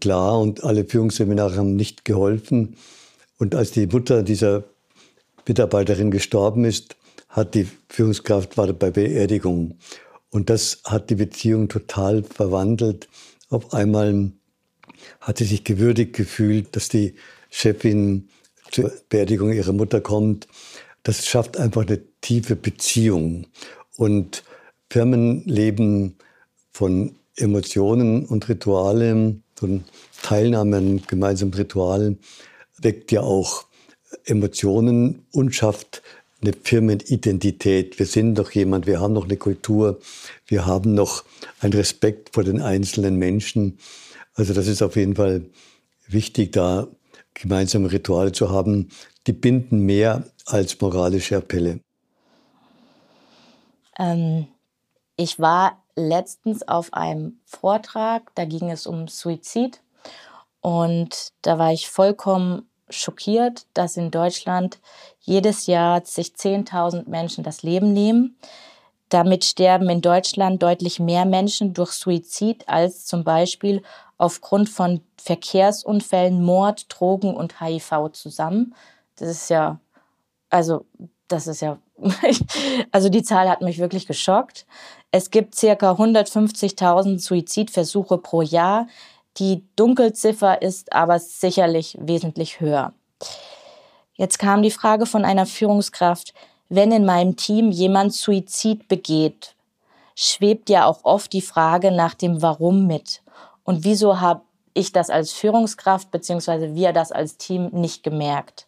klar 0.00 0.40
und 0.40 0.64
alle 0.64 0.84
Führungsseminare 0.84 1.56
haben 1.56 1.76
nicht 1.76 2.04
geholfen. 2.04 2.76
Und 3.38 3.54
als 3.54 3.70
die 3.70 3.86
Mutter 3.86 4.22
dieser 4.22 4.64
Mitarbeiterin 5.46 6.10
gestorben 6.10 6.64
ist, 6.64 6.96
hat 7.28 7.54
die 7.54 7.68
Führungskraft 7.88 8.56
war 8.56 8.72
bei 8.72 8.90
Beerdigung. 8.90 9.78
Und 10.30 10.48
das 10.48 10.80
hat 10.84 11.10
die 11.10 11.16
Beziehung 11.16 11.68
total 11.68 12.22
verwandelt. 12.22 13.08
Auf 13.48 13.74
einmal 13.74 14.30
hat 15.20 15.38
sie 15.38 15.44
sich 15.44 15.64
gewürdigt 15.64 16.14
gefühlt, 16.14 16.74
dass 16.76 16.88
die 16.88 17.14
Chefin 17.50 18.28
zur 18.70 18.92
Beerdigung 19.08 19.52
ihrer 19.52 19.72
Mutter 19.72 20.00
kommt. 20.00 20.46
Das 21.02 21.26
schafft 21.26 21.56
einfach 21.56 21.86
eine 21.86 22.00
tiefe 22.20 22.54
Beziehung. 22.54 23.46
Und 23.96 24.44
Firmen 24.88 25.42
leben 25.46 26.16
von 26.70 27.16
Emotionen 27.36 28.24
und 28.24 28.48
Ritualen, 28.48 29.42
von 29.54 29.84
Teilnahme 30.22 30.76
an 30.76 31.02
gemeinsamen 31.06 31.54
Ritualen, 31.54 32.18
weckt 32.78 33.12
ja 33.12 33.22
auch 33.22 33.66
Emotionen 34.24 35.26
und 35.32 35.54
schafft 35.54 36.02
eine 36.42 36.52
Firmenidentität. 36.52 37.98
Wir 37.98 38.06
sind 38.06 38.36
doch 38.36 38.50
jemand, 38.52 38.86
wir 38.86 39.00
haben 39.00 39.12
noch 39.12 39.24
eine 39.24 39.36
Kultur, 39.36 40.00
wir 40.46 40.66
haben 40.66 40.94
noch 40.94 41.24
einen 41.60 41.72
Respekt 41.72 42.34
vor 42.34 42.44
den 42.44 42.60
einzelnen 42.60 43.16
Menschen. 43.16 43.78
Also 44.34 44.54
das 44.54 44.66
ist 44.66 44.82
auf 44.82 44.96
jeden 44.96 45.16
Fall 45.16 45.44
wichtig, 46.08 46.52
da 46.52 46.88
gemeinsame 47.34 47.92
Rituale 47.92 48.32
zu 48.32 48.50
haben. 48.50 48.88
Die 49.26 49.32
binden 49.32 49.80
mehr 49.80 50.24
als 50.46 50.80
moralische 50.80 51.36
Appelle. 51.36 51.80
Ähm, 53.98 54.46
ich 55.16 55.38
war 55.38 55.82
letztens 55.94 56.66
auf 56.66 56.94
einem 56.94 57.40
Vortrag, 57.44 58.34
da 58.34 58.44
ging 58.46 58.70
es 58.70 58.86
um 58.86 59.08
Suizid. 59.08 59.80
Und 60.62 61.32
da 61.42 61.58
war 61.58 61.72
ich 61.72 61.88
vollkommen 61.88 62.69
schockiert, 62.90 63.66
dass 63.74 63.96
in 63.96 64.10
Deutschland 64.10 64.78
jedes 65.20 65.66
Jahr 65.66 66.04
sich 66.04 66.28
10.000 66.28 67.08
Menschen 67.08 67.44
das 67.44 67.62
Leben 67.62 67.92
nehmen. 67.92 68.36
Damit 69.08 69.44
sterben 69.44 69.88
in 69.90 70.00
Deutschland 70.00 70.62
deutlich 70.62 71.00
mehr 71.00 71.24
Menschen 71.24 71.74
durch 71.74 71.92
Suizid 71.92 72.68
als 72.68 73.06
zum 73.06 73.24
Beispiel 73.24 73.82
aufgrund 74.18 74.68
von 74.68 75.00
Verkehrsunfällen, 75.16 76.42
Mord, 76.42 76.86
Drogen 76.88 77.34
und 77.34 77.60
HIV 77.60 78.10
zusammen. 78.12 78.74
Das 79.16 79.28
ist 79.28 79.50
ja, 79.50 79.80
also, 80.48 80.84
das 81.26 81.46
ist 81.46 81.60
ja, 81.60 81.78
also 82.92 83.08
die 83.08 83.22
Zahl 83.22 83.48
hat 83.48 83.62
mich 83.62 83.78
wirklich 83.78 84.06
geschockt. 84.06 84.66
Es 85.10 85.30
gibt 85.30 85.54
circa 85.54 85.92
150.000 85.92 87.18
Suizidversuche 87.18 88.18
pro 88.18 88.42
Jahr. 88.42 88.86
Die 89.38 89.64
Dunkelziffer 89.76 90.60
ist 90.60 90.92
aber 90.92 91.18
sicherlich 91.18 91.96
wesentlich 92.00 92.60
höher. 92.60 92.92
Jetzt 94.14 94.38
kam 94.38 94.62
die 94.62 94.70
Frage 94.70 95.06
von 95.06 95.24
einer 95.24 95.46
Führungskraft, 95.46 96.34
wenn 96.68 96.92
in 96.92 97.04
meinem 97.04 97.36
Team 97.36 97.70
jemand 97.70 98.12
Suizid 98.12 98.86
begeht, 98.86 99.54
schwebt 100.14 100.68
ja 100.68 100.86
auch 100.86 101.04
oft 101.04 101.32
die 101.32 101.40
Frage 101.40 101.90
nach 101.90 102.14
dem 102.14 102.42
Warum 102.42 102.86
mit. 102.86 103.22
Und 103.64 103.84
wieso 103.84 104.20
habe 104.20 104.42
ich 104.74 104.92
das 104.92 105.10
als 105.10 105.32
Führungskraft 105.32 106.10
bzw. 106.10 106.74
wir 106.74 106.92
das 106.92 107.12
als 107.12 107.38
Team 107.38 107.70
nicht 107.72 108.02
gemerkt? 108.02 108.66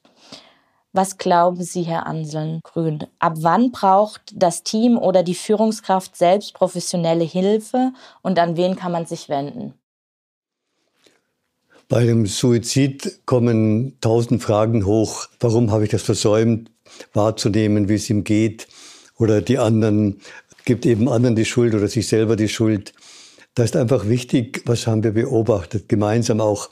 Was 0.95 1.17
glauben 1.17 1.63
Sie, 1.63 1.83
Herr 1.83 2.07
Anseln 2.07 2.61
Grün? 2.63 3.07
Ab 3.19 3.35
wann 3.37 3.73
braucht 3.73 4.33
das 4.35 4.63
Team 4.63 4.99
oder 4.99 5.23
die 5.23 5.35
Führungskraft 5.35 6.17
selbst 6.17 6.55
professionelle 6.55 7.25
Hilfe 7.25 7.93
und 8.21 8.39
an 8.39 8.57
wen 8.57 8.77
kann 8.77 8.93
man 8.93 9.07
sich 9.07 9.29
wenden? 9.29 9.75
Bei 11.93 12.07
dem 12.07 12.25
Suizid 12.25 13.19
kommen 13.27 13.99
tausend 14.01 14.43
Fragen 14.43 14.87
hoch. 14.87 15.27
Warum 15.41 15.71
habe 15.71 15.85
ich 15.85 15.91
das 15.91 16.01
versäumt, 16.01 16.71
wahrzunehmen, 17.13 17.87
wie 17.91 17.97
es 17.97 18.09
ihm 18.09 18.25
geht? 18.25 18.67
Oder 19.19 19.43
die 19.43 19.59
anderen, 19.59 20.23
gibt 20.65 20.87
eben 20.87 21.07
anderen 21.07 21.37
die 21.37 21.45
Schuld 21.45 21.75
oder 21.75 21.89
sich 21.89 22.09
selber 22.09 22.37
die 22.37 22.49
Schuld. 22.49 22.95
Da 23.55 23.63
ist 23.63 23.77
einfach 23.77 24.09
wichtig, 24.09 24.63
was 24.65 24.87
haben 24.87 25.05
wir 25.05 25.13
beobachtet, 25.13 25.91
gemeinsam 25.91 26.41
auch 26.41 26.71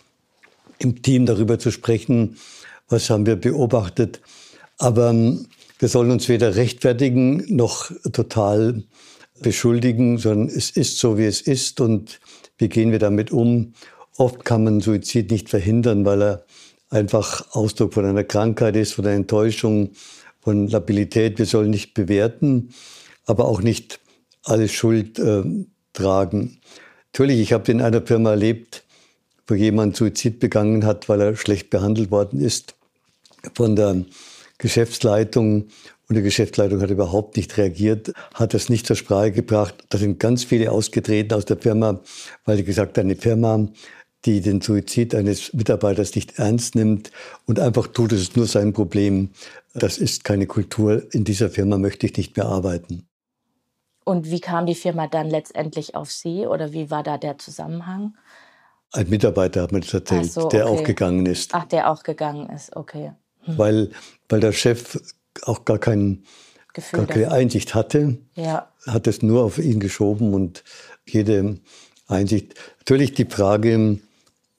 im 0.79 1.03
Team 1.03 1.27
darüber 1.27 1.59
zu 1.59 1.71
sprechen, 1.71 2.39
was 2.89 3.11
haben 3.11 3.27
wir 3.27 3.37
beobachtet. 3.37 4.23
Aber 4.79 5.11
ähm, 5.11 5.49
wir 5.81 5.89
sollen 5.89 6.13
uns 6.13 6.31
weder 6.31 6.57
rechtfertigen 6.57 7.45
noch 7.55 7.91
total 8.15 8.85
beschuldigen, 9.43 10.17
sondern 10.17 10.49
es 10.49 10.71
ist 10.71 10.99
so, 10.99 11.19
wie 11.19 11.27
es 11.27 11.43
ist 11.43 11.79
und 11.83 12.21
wie 12.57 12.71
gehen 12.71 12.91
wir 12.91 12.99
damit 12.99 13.31
um. 13.33 13.75
Oft 14.21 14.45
kann 14.45 14.65
man 14.65 14.83
Suizid 14.83 15.31
nicht 15.31 15.49
verhindern, 15.49 16.05
weil 16.05 16.23
er 16.23 16.45
einfach 16.91 17.53
Ausdruck 17.53 17.95
von 17.95 18.05
einer 18.05 18.23
Krankheit 18.23 18.77
ist, 18.77 18.93
von 18.93 19.07
einer 19.07 19.15
Enttäuschung, 19.15 19.93
von 20.41 20.69
Labilität. 20.69 21.39
Wir 21.39 21.47
sollen 21.47 21.71
nicht 21.71 21.95
bewerten, 21.95 22.75
aber 23.25 23.47
auch 23.47 23.63
nicht 23.63 23.99
alle 24.45 24.69
Schuld 24.69 25.19
äh, 25.19 25.43
tragen. 25.95 26.61
Natürlich, 27.15 27.41
ich 27.41 27.55
habe 27.55 27.73
in 27.73 27.81
einer 27.81 28.03
Firma 28.03 28.33
erlebt, 28.33 28.85
wo 29.47 29.55
jemand 29.55 29.97
Suizid 29.97 30.39
begangen 30.39 30.85
hat, 30.85 31.09
weil 31.09 31.23
er 31.23 31.35
schlecht 31.35 31.71
behandelt 31.71 32.11
worden 32.11 32.43
ist 32.43 32.75
von 33.55 33.75
der 33.75 34.05
Geschäftsleitung. 34.59 35.69
Und 36.11 36.17
die 36.17 36.23
Geschäftsleitung 36.23 36.83
hat 36.83 36.91
überhaupt 36.91 37.37
nicht 37.37 37.57
reagiert, 37.57 38.13
hat 38.35 38.53
das 38.53 38.69
nicht 38.69 38.85
zur 38.85 38.97
Sprache 38.97 39.31
gebracht. 39.31 39.77
Da 39.89 39.97
sind 39.97 40.19
ganz 40.19 40.43
viele 40.43 40.73
ausgetreten 40.73 41.35
aus 41.35 41.45
der 41.45 41.57
Firma, 41.57 42.01
weil 42.45 42.59
die 42.59 42.65
gesagt 42.65 42.99
haben, 42.99 43.07
eine 43.07 43.17
Firma, 43.17 43.69
die 44.25 44.41
den 44.41 44.61
Suizid 44.61 45.15
eines 45.15 45.53
Mitarbeiters 45.53 46.15
nicht 46.15 46.39
ernst 46.39 46.75
nimmt 46.75 47.11
und 47.47 47.59
einfach 47.59 47.87
tut, 47.87 48.13
es 48.13 48.21
ist 48.21 48.37
nur 48.37 48.47
sein 48.47 48.73
Problem. 48.73 49.31
Das 49.73 49.99
ist 49.99 50.25
keine 50.25 50.47
Kultur. 50.47 51.03
In 51.13 51.25
dieser 51.25 51.49
Firma 51.49 51.79
möchte 51.79 52.07
ich 52.07 52.17
nicht 52.17 52.37
mehr 52.37 52.47
arbeiten. 52.47 53.07
Und 54.05 54.31
wie 54.31 54.41
kam 54.41 54.67
die 54.67 54.75
Firma 54.75 55.07
dann 55.07 55.31
letztendlich 55.31 55.95
auf 55.95 56.11
Sie 56.11 56.47
oder 56.47 56.73
wie 56.73 56.91
war 56.91 57.03
da 57.03 57.17
der 57.17 57.39
Zusammenhang? 57.39 58.17
Ein 58.93 59.09
Mitarbeiter 59.09 59.63
hat 59.63 59.73
mir 59.73 59.81
das 59.81 59.95
erzählt, 59.95 60.33
so, 60.33 60.47
okay. 60.47 60.57
der 60.57 60.67
auch 60.67 60.83
gegangen 60.83 61.27
ist. 61.27 61.55
Ach, 61.55 61.65
der 61.65 61.91
auch 61.91 62.03
gegangen 62.03 62.51
ist, 62.51 62.75
okay. 62.75 63.13
Hm. 63.43 63.59
Weil, 63.59 63.91
weil 64.29 64.41
der 64.41 64.53
Chef 64.53 64.99
auch 65.43 65.65
gar, 65.65 65.79
kein, 65.79 66.25
gar 66.91 67.07
keine 67.07 67.31
Einsicht 67.31 67.75
hatte, 67.75 68.19
ja. 68.35 68.73
hat 68.87 69.07
es 69.07 69.23
nur 69.23 69.45
auf 69.45 69.59
ihn 69.59 69.79
geschoben 69.79 70.35
und 70.35 70.65
jede 71.07 71.61
Einsicht. 72.09 72.55
Natürlich 72.81 73.15
die 73.15 73.27
Frage, 73.27 74.01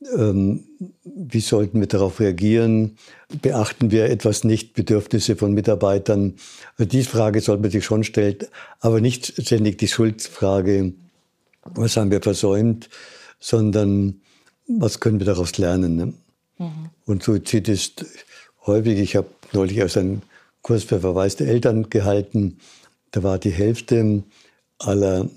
wie 0.01 1.39
sollten 1.39 1.79
wir 1.79 1.87
darauf 1.87 2.19
reagieren? 2.19 2.97
Beachten 3.41 3.91
wir 3.91 4.05
etwas 4.05 4.43
nicht, 4.43 4.73
Bedürfnisse 4.73 5.35
von 5.35 5.53
Mitarbeitern? 5.53 6.35
Also 6.77 6.89
diese 6.89 7.09
Frage 7.09 7.39
sollte 7.39 7.61
man 7.61 7.71
sich 7.71 7.85
schon 7.85 8.03
stellen, 8.03 8.37
aber 8.79 8.99
nicht 8.99 9.33
ständig 9.43 9.77
die 9.77 9.87
Schuldfrage, 9.87 10.93
was 11.63 11.97
haben 11.97 12.09
wir 12.09 12.21
versäumt, 12.21 12.89
sondern 13.39 14.21
was 14.67 14.99
können 14.99 15.19
wir 15.19 15.27
daraus 15.27 15.57
lernen. 15.59 15.95
Ne? 15.95 16.13
Mhm. 16.57 16.89
Und 17.05 17.21
Suizid 17.21 17.69
ist 17.69 18.05
häufig, 18.65 18.97
ich 18.97 19.15
habe 19.15 19.27
neulich 19.53 19.83
aus 19.83 19.97
einem 19.97 20.23
Kurs 20.63 20.83
für 20.83 20.99
verwaiste 20.99 21.45
Eltern 21.45 21.89
gehalten, 21.91 22.57
da 23.11 23.21
war 23.23 23.37
die 23.37 23.51
Hälfte 23.51 24.23
aller 24.79 25.29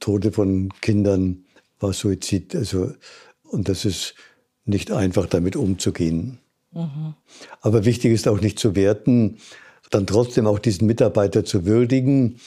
Tode 0.00 0.32
von 0.32 0.70
Kindern 0.80 1.44
war 1.78 1.92
Suizid. 1.92 2.54
Also, 2.54 2.92
und 3.50 3.68
das 3.68 3.84
ist 3.84 4.14
nicht 4.64 4.90
einfach, 4.90 5.26
damit 5.26 5.56
umzugehen. 5.56 6.38
Mhm. 6.72 7.14
Aber 7.60 7.84
wichtig 7.84 8.12
ist 8.12 8.28
auch 8.28 8.40
nicht 8.40 8.58
zu 8.58 8.76
werten, 8.76 9.38
dann 9.90 10.06
trotzdem 10.06 10.46
auch 10.46 10.58
diesen 10.58 10.86
Mitarbeiter 10.86 11.44
zu 11.44 11.66
würdigen, 11.66 12.40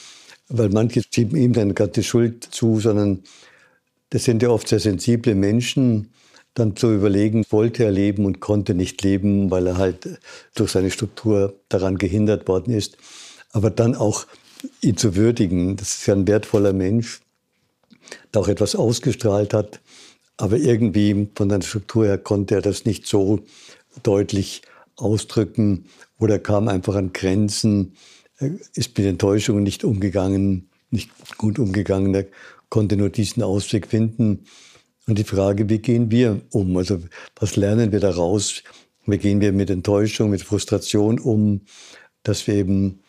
weil 0.48 0.70
manche 0.70 1.02
schieben 1.02 1.38
ihm 1.38 1.52
dann 1.52 1.74
gerade 1.74 1.92
die 1.92 2.02
Schuld 2.02 2.44
zu, 2.44 2.80
sondern 2.80 3.22
das 4.10 4.24
sind 4.24 4.42
ja 4.42 4.48
oft 4.48 4.68
sehr 4.68 4.80
sensible 4.80 5.34
Menschen, 5.34 6.10
dann 6.54 6.76
zu 6.76 6.94
überlegen, 6.94 7.44
wollte 7.50 7.84
er 7.84 7.90
leben 7.90 8.24
und 8.24 8.40
konnte 8.40 8.74
nicht 8.74 9.02
leben, 9.02 9.50
weil 9.50 9.66
er 9.66 9.76
halt 9.76 10.20
durch 10.54 10.70
seine 10.70 10.90
Struktur 10.90 11.54
daran 11.68 11.98
gehindert 11.98 12.46
worden 12.46 12.72
ist. 12.72 12.96
Aber 13.52 13.70
dann 13.70 13.96
auch 13.96 14.26
ihn 14.80 14.96
zu 14.96 15.16
würdigen, 15.16 15.76
das 15.76 15.96
ist 15.96 16.06
ja 16.06 16.14
ein 16.14 16.28
wertvoller 16.28 16.72
Mensch, 16.72 17.20
der 18.32 18.40
auch 18.40 18.48
etwas 18.48 18.76
ausgestrahlt 18.76 19.52
hat, 19.52 19.80
aber 20.36 20.58
irgendwie 20.58 21.28
von 21.34 21.48
der 21.48 21.62
Struktur 21.62 22.06
her 22.06 22.18
konnte 22.18 22.56
er 22.56 22.62
das 22.62 22.84
nicht 22.84 23.06
so 23.06 23.40
deutlich 24.02 24.62
ausdrücken 24.96 25.86
oder 26.18 26.38
kam 26.38 26.68
einfach 26.68 26.94
an 26.94 27.12
Grenzen, 27.12 27.94
er 28.38 28.50
ist 28.74 28.96
mit 28.98 29.06
Enttäuschungen 29.06 29.62
nicht 29.62 29.84
umgegangen, 29.84 30.68
nicht 30.90 31.10
gut 31.38 31.58
umgegangen, 31.58 32.14
er 32.14 32.26
konnte 32.68 32.96
nur 32.96 33.10
diesen 33.10 33.42
Ausweg 33.42 33.86
finden. 33.86 34.44
Und 35.06 35.18
die 35.18 35.24
Frage, 35.24 35.68
wie 35.68 35.78
gehen 35.78 36.10
wir 36.10 36.40
um? 36.50 36.76
Also 36.76 37.00
was 37.36 37.56
lernen 37.56 37.92
wir 37.92 38.00
daraus? 38.00 38.62
Wie 39.06 39.18
gehen 39.18 39.40
wir 39.40 39.52
mit 39.52 39.70
Enttäuschung, 39.70 40.30
mit 40.30 40.42
Frustration 40.42 41.18
um, 41.18 41.60
dass 42.22 42.46
wir 42.46 42.54
eben 42.54 43.00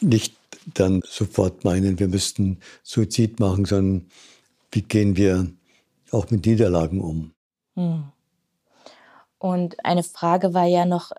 nicht 0.00 0.36
dann 0.74 1.00
sofort 1.04 1.64
meinen, 1.64 1.98
wir 1.98 2.08
müssten 2.08 2.58
Suizid 2.82 3.40
machen, 3.40 3.64
sondern 3.64 4.06
wie 4.70 4.82
gehen 4.82 5.16
wir 5.16 5.48
auch 6.12 6.30
mit 6.30 6.46
Niederlagen 6.46 7.00
um? 7.00 7.32
Hm. 7.74 8.04
Und 9.38 9.84
eine 9.84 10.02
Frage 10.02 10.54
war 10.54 10.66
ja 10.66 10.84
noch, 10.84 11.12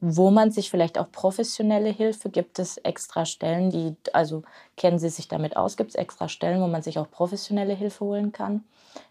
wo 0.00 0.30
man 0.30 0.50
sich 0.50 0.70
vielleicht 0.70 0.98
auch 0.98 1.10
professionelle 1.10 1.90
Hilfe, 1.90 2.28
gibt 2.28 2.58
es 2.58 2.76
extra 2.78 3.24
Stellen, 3.24 3.70
die, 3.70 3.96
also 4.12 4.42
kennen 4.76 4.98
Sie 4.98 5.08
sich 5.08 5.28
damit 5.28 5.56
aus, 5.56 5.76
gibt 5.76 5.90
es 5.90 5.96
extra 5.96 6.28
Stellen, 6.28 6.60
wo 6.60 6.66
man 6.66 6.82
sich 6.82 6.98
auch 6.98 7.10
professionelle 7.10 7.74
Hilfe 7.74 8.04
holen 8.04 8.32
kann, 8.32 8.64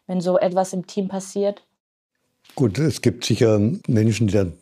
wenn 0.08 0.22
so 0.22 0.38
etwas 0.38 0.72
im 0.72 0.86
Team 0.86 1.08
passiert? 1.08 1.64
Gut, 2.56 2.78
es 2.78 3.02
gibt 3.02 3.26
sicher 3.26 3.60
Menschen, 3.88 4.28
die 4.28 4.34
dann 4.34 4.54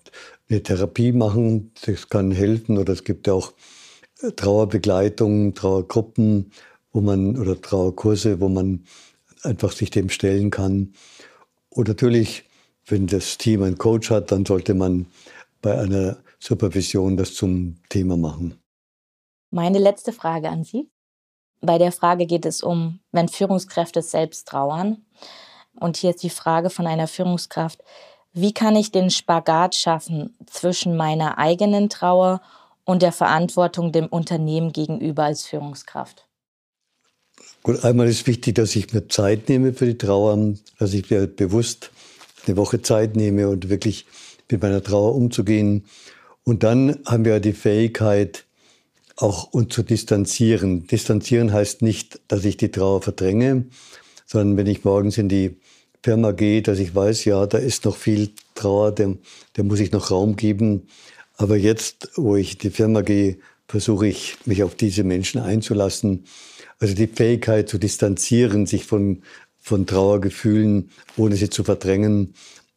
eine 0.49 0.63
Therapie 0.63 1.11
machen, 1.11 1.71
das 1.85 2.07
kann 2.07 2.31
helfen, 2.31 2.77
oder 2.77 2.93
es 2.93 3.03
gibt 3.03 3.27
auch 3.27 3.53
Trauerbegleitung, 4.35 5.53
Trauergruppen, 5.53 6.51
wo 6.93 7.01
man, 7.01 7.37
oder 7.37 7.59
Trauerkurse, 7.59 8.39
wo 8.39 8.47
man 8.47 8.85
einfach 9.43 9.71
sich 9.71 9.89
dem 9.89 10.09
stellen 10.09 10.51
kann. 10.51 10.93
Und 11.69 11.87
natürlich, 11.87 12.45
wenn 12.85 13.07
das 13.07 13.37
Team 13.37 13.63
einen 13.63 13.77
Coach 13.77 14.09
hat, 14.09 14.31
dann 14.31 14.45
sollte 14.45 14.73
man 14.73 15.07
bei 15.61 15.77
einer 15.79 16.17
Supervision 16.39 17.17
das 17.17 17.33
zum 17.35 17.77
Thema 17.89 18.17
machen. 18.17 18.59
Meine 19.51 19.79
letzte 19.79 20.11
Frage 20.11 20.49
an 20.49 20.63
Sie. 20.63 20.89
Bei 21.61 21.77
der 21.77 21.91
Frage 21.91 22.25
geht 22.25 22.45
es 22.45 22.63
um, 22.63 22.99
wenn 23.11 23.27
Führungskräfte 23.27 24.01
selbst 24.01 24.47
trauern. 24.47 25.05
Und 25.79 25.97
hier 25.97 26.09
ist 26.09 26.23
die 26.23 26.29
Frage 26.29 26.69
von 26.69 26.87
einer 26.87 27.07
Führungskraft, 27.07 27.83
wie 28.33 28.53
kann 28.53 28.75
ich 28.75 28.91
den 28.91 29.09
Spagat 29.09 29.75
schaffen 29.75 30.37
zwischen 30.45 30.95
meiner 30.95 31.37
eigenen 31.37 31.89
Trauer 31.89 32.41
und 32.85 33.01
der 33.01 33.11
Verantwortung 33.11 33.91
dem 33.91 34.07
Unternehmen 34.07 34.71
gegenüber 34.71 35.25
als 35.25 35.45
Führungskraft? 35.45 36.27
Gut, 37.63 37.85
einmal 37.85 38.07
ist 38.07 38.25
wichtig, 38.25 38.55
dass 38.55 38.75
ich 38.75 38.91
mir 38.91 39.07
Zeit 39.07 39.47
nehme 39.47 39.73
für 39.73 39.85
die 39.85 39.97
Trauer, 39.97 40.55
dass 40.79 40.95
ich 40.95 41.11
mir 41.11 41.27
bewusst 41.27 41.91
eine 42.47 42.57
Woche 42.57 42.81
Zeit 42.81 43.15
nehme 43.15 43.49
und 43.49 43.69
wirklich 43.69 44.07
mit 44.49 44.63
meiner 44.63 44.81
Trauer 44.81 45.13
umzugehen. 45.13 45.85
Und 46.43 46.63
dann 46.63 46.97
haben 47.05 47.23
wir 47.23 47.39
die 47.39 47.53
Fähigkeit, 47.53 48.45
auch 49.15 49.53
uns 49.53 49.75
zu 49.75 49.83
distanzieren. 49.83 50.87
Distanzieren 50.87 51.53
heißt 51.53 51.83
nicht, 51.83 52.19
dass 52.27 52.45
ich 52.45 52.57
die 52.57 52.71
Trauer 52.71 53.03
verdränge, 53.03 53.65
sondern 54.25 54.57
wenn 54.57 54.65
ich 54.65 54.83
morgens 54.83 55.19
in 55.19 55.29
die 55.29 55.57
Firma 56.01 56.31
gehe, 56.31 56.63
dass 56.63 56.79
ich 56.79 56.95
weiß, 56.95 57.25
ja, 57.25 57.45
da 57.45 57.59
ist 57.59 57.85
noch 57.85 57.95
viel 57.95 58.31
Trauer, 58.55 58.91
dem 58.91 59.19
muss 59.61 59.79
ich 59.79 59.91
noch 59.91 60.09
Raum 60.09 60.35
geben. 60.35 60.87
Aber 61.37 61.57
jetzt, 61.57 62.09
wo 62.15 62.35
ich 62.35 62.53
in 62.53 62.59
die 62.59 62.69
Firma 62.71 63.01
gehe, 63.01 63.37
versuche 63.67 64.07
ich, 64.07 64.37
mich 64.45 64.63
auf 64.63 64.73
diese 64.73 65.03
Menschen 65.03 65.39
einzulassen. 65.39 66.25
Also 66.81 66.95
die 66.95 67.07
Fähigkeit 67.07 67.69
zu 67.69 67.77
distanzieren, 67.77 68.65
sich 68.65 68.85
von, 68.85 69.21
von 69.59 69.85
Trauergefühlen, 69.85 70.89
ohne 71.15 71.35
sie 71.35 71.49
zu 71.49 71.63
verdrängen, 71.63 72.33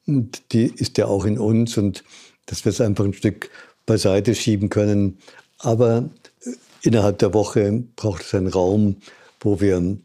die 0.07 0.67
ist 0.67 0.99
ja 0.99 1.07
auch 1.07 1.25
in 1.25 1.39
uns 1.39 1.79
und 1.79 2.05
dass 2.45 2.67
wir 2.67 2.71
es 2.71 2.83
einfach 2.83 3.07
ein 3.07 3.15
Stück 3.15 3.49
beiseite 3.87 4.35
schieben 4.35 4.69
können. 4.69 5.19
Aber 5.59 6.11
äh, 6.45 6.51
innerhalb 6.83 7.19
der 7.19 7.33
Woche 7.33 7.85
braucht 7.97 8.23
es 8.23 8.35
einen 8.35 8.49
Raum, 8.49 8.97
wo 9.41 9.63
wir 9.63 9.97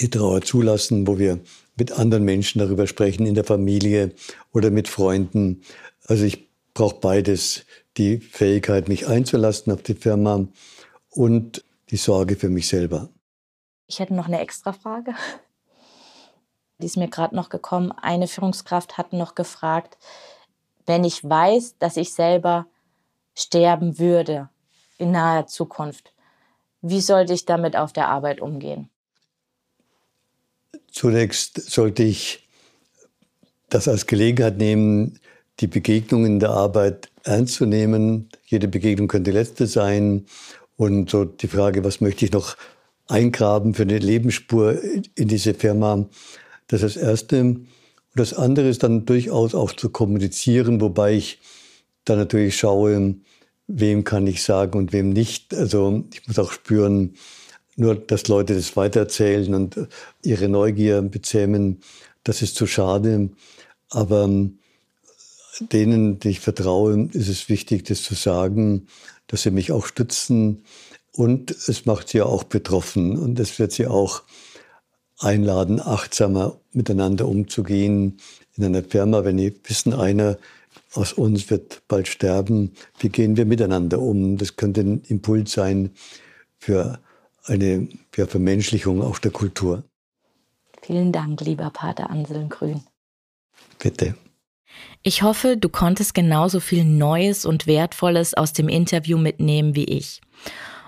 die 0.00 0.10
Trauer 0.10 0.42
zulassen, 0.42 1.06
wo 1.06 1.16
wir 1.16 1.38
mit 1.76 1.92
anderen 1.92 2.24
Menschen 2.24 2.58
darüber 2.58 2.88
sprechen, 2.88 3.26
in 3.26 3.36
der 3.36 3.44
Familie 3.44 4.12
oder 4.52 4.72
mit 4.72 4.88
Freunden. 4.88 5.62
Also 6.06 6.24
ich 6.24 6.48
brauche 6.74 6.96
beides, 7.00 7.64
die 7.96 8.18
Fähigkeit, 8.18 8.88
mich 8.88 9.06
einzulassen 9.06 9.72
auf 9.72 9.82
die 9.82 9.94
Firma 9.94 10.48
und 11.10 11.62
die 11.90 11.96
Sorge 11.96 12.36
für 12.36 12.48
mich 12.48 12.68
selber. 12.68 13.08
Ich 13.86 13.98
hätte 13.98 14.14
noch 14.14 14.26
eine 14.26 14.40
extra 14.40 14.72
Frage. 14.72 15.14
Die 16.78 16.86
ist 16.86 16.96
mir 16.96 17.08
gerade 17.08 17.36
noch 17.36 17.48
gekommen. 17.48 17.92
Eine 17.92 18.26
Führungskraft 18.26 18.98
hat 18.98 19.12
noch 19.12 19.34
gefragt, 19.34 19.98
wenn 20.86 21.04
ich 21.04 21.22
weiß, 21.22 21.76
dass 21.78 21.96
ich 21.96 22.12
selber 22.12 22.66
sterben 23.34 23.98
würde 23.98 24.48
in 24.98 25.12
naher 25.12 25.46
Zukunft, 25.46 26.12
wie 26.82 27.00
sollte 27.00 27.32
ich 27.32 27.46
damit 27.46 27.76
auf 27.76 27.92
der 27.92 28.08
Arbeit 28.08 28.40
umgehen? 28.40 28.90
Zunächst 30.90 31.70
sollte 31.70 32.02
ich 32.02 32.46
das 33.70 33.88
als 33.88 34.06
Gelegenheit 34.06 34.58
nehmen, 34.58 35.18
die 35.60 35.66
Begegnungen 35.66 36.26
in 36.26 36.40
der 36.40 36.50
Arbeit 36.50 37.10
ernst 37.24 37.54
zu 37.54 37.66
nehmen. 37.66 38.28
Jede 38.44 38.68
Begegnung 38.68 39.08
könnte 39.08 39.30
die 39.30 39.36
letzte 39.36 39.66
sein. 39.66 40.26
Und 40.76 41.10
so 41.10 41.24
die 41.24 41.48
Frage, 41.48 41.84
was 41.84 42.00
möchte 42.00 42.24
ich 42.24 42.32
noch 42.32 42.56
eingraben 43.06 43.74
für 43.74 43.82
eine 43.82 43.98
Lebensspur 43.98 44.78
in 45.14 45.28
diese 45.28 45.54
Firma? 45.54 46.06
Das 46.66 46.82
ist 46.82 46.96
das 46.96 47.02
Erste. 47.02 47.40
Und 47.40 47.66
das 48.14 48.34
andere 48.34 48.68
ist 48.68 48.82
dann 48.82 49.06
durchaus 49.06 49.54
auch 49.54 49.72
zu 49.72 49.90
kommunizieren, 49.90 50.80
wobei 50.80 51.14
ich 51.14 51.40
dann 52.04 52.18
natürlich 52.18 52.56
schaue, 52.56 53.16
wem 53.66 54.04
kann 54.04 54.26
ich 54.26 54.42
sagen 54.42 54.78
und 54.78 54.92
wem 54.92 55.10
nicht. 55.10 55.54
Also 55.54 56.04
ich 56.12 56.26
muss 56.26 56.38
auch 56.38 56.52
spüren, 56.52 57.14
nur 57.76 57.94
dass 57.94 58.28
Leute 58.28 58.54
das 58.54 58.76
weitererzählen 58.76 59.54
und 59.54 59.88
ihre 60.22 60.48
Neugier 60.48 61.02
bezähmen, 61.02 61.80
das 62.22 62.42
ist 62.42 62.56
zu 62.56 62.66
schade. 62.66 63.30
Aber 63.90 64.28
denen, 65.60 66.18
die 66.18 66.30
ich 66.30 66.40
vertraue, 66.40 67.08
ist 67.12 67.28
es 67.28 67.48
wichtig, 67.48 67.84
das 67.84 68.02
zu 68.02 68.14
sagen, 68.14 68.86
dass 69.26 69.42
sie 69.42 69.50
mich 69.50 69.72
auch 69.72 69.86
stützen. 69.86 70.64
Und 71.12 71.50
es 71.50 71.86
macht 71.86 72.08
sie 72.08 72.22
auch 72.22 72.44
betroffen 72.44 73.16
und 73.16 73.38
es 73.38 73.58
wird 73.58 73.72
sie 73.72 73.86
auch 73.86 74.22
einladen, 75.18 75.80
achtsamer 75.80 76.58
miteinander 76.72 77.28
umzugehen 77.28 78.18
in 78.56 78.64
einer 78.64 78.82
Firma. 78.82 79.24
Wenn 79.24 79.36
die 79.36 79.54
wissen, 79.64 79.94
einer 79.94 80.38
aus 80.92 81.12
uns 81.12 81.50
wird 81.50 81.82
bald 81.88 82.08
sterben, 82.08 82.72
wie 82.98 83.08
gehen 83.08 83.36
wir 83.36 83.46
miteinander 83.46 84.00
um? 84.00 84.38
Das 84.38 84.56
könnte 84.56 84.80
ein 84.80 85.02
Impuls 85.02 85.52
sein 85.52 85.90
für 86.58 86.98
eine 87.44 87.88
ja, 88.16 88.26
Vermenschlichung 88.26 89.02
auch 89.02 89.18
der 89.18 89.30
Kultur. 89.30 89.84
Vielen 90.82 91.12
Dank, 91.12 91.40
lieber 91.40 91.70
Pater 91.70 92.10
Anselm 92.10 92.48
Grün. 92.48 92.82
Bitte. 93.78 94.14
Ich 95.02 95.22
hoffe, 95.22 95.56
du 95.56 95.68
konntest 95.68 96.14
genauso 96.14 96.60
viel 96.60 96.84
Neues 96.84 97.44
und 97.44 97.66
Wertvolles 97.66 98.34
aus 98.34 98.52
dem 98.52 98.68
Interview 98.68 99.18
mitnehmen 99.18 99.74
wie 99.74 99.84
ich. 99.84 100.20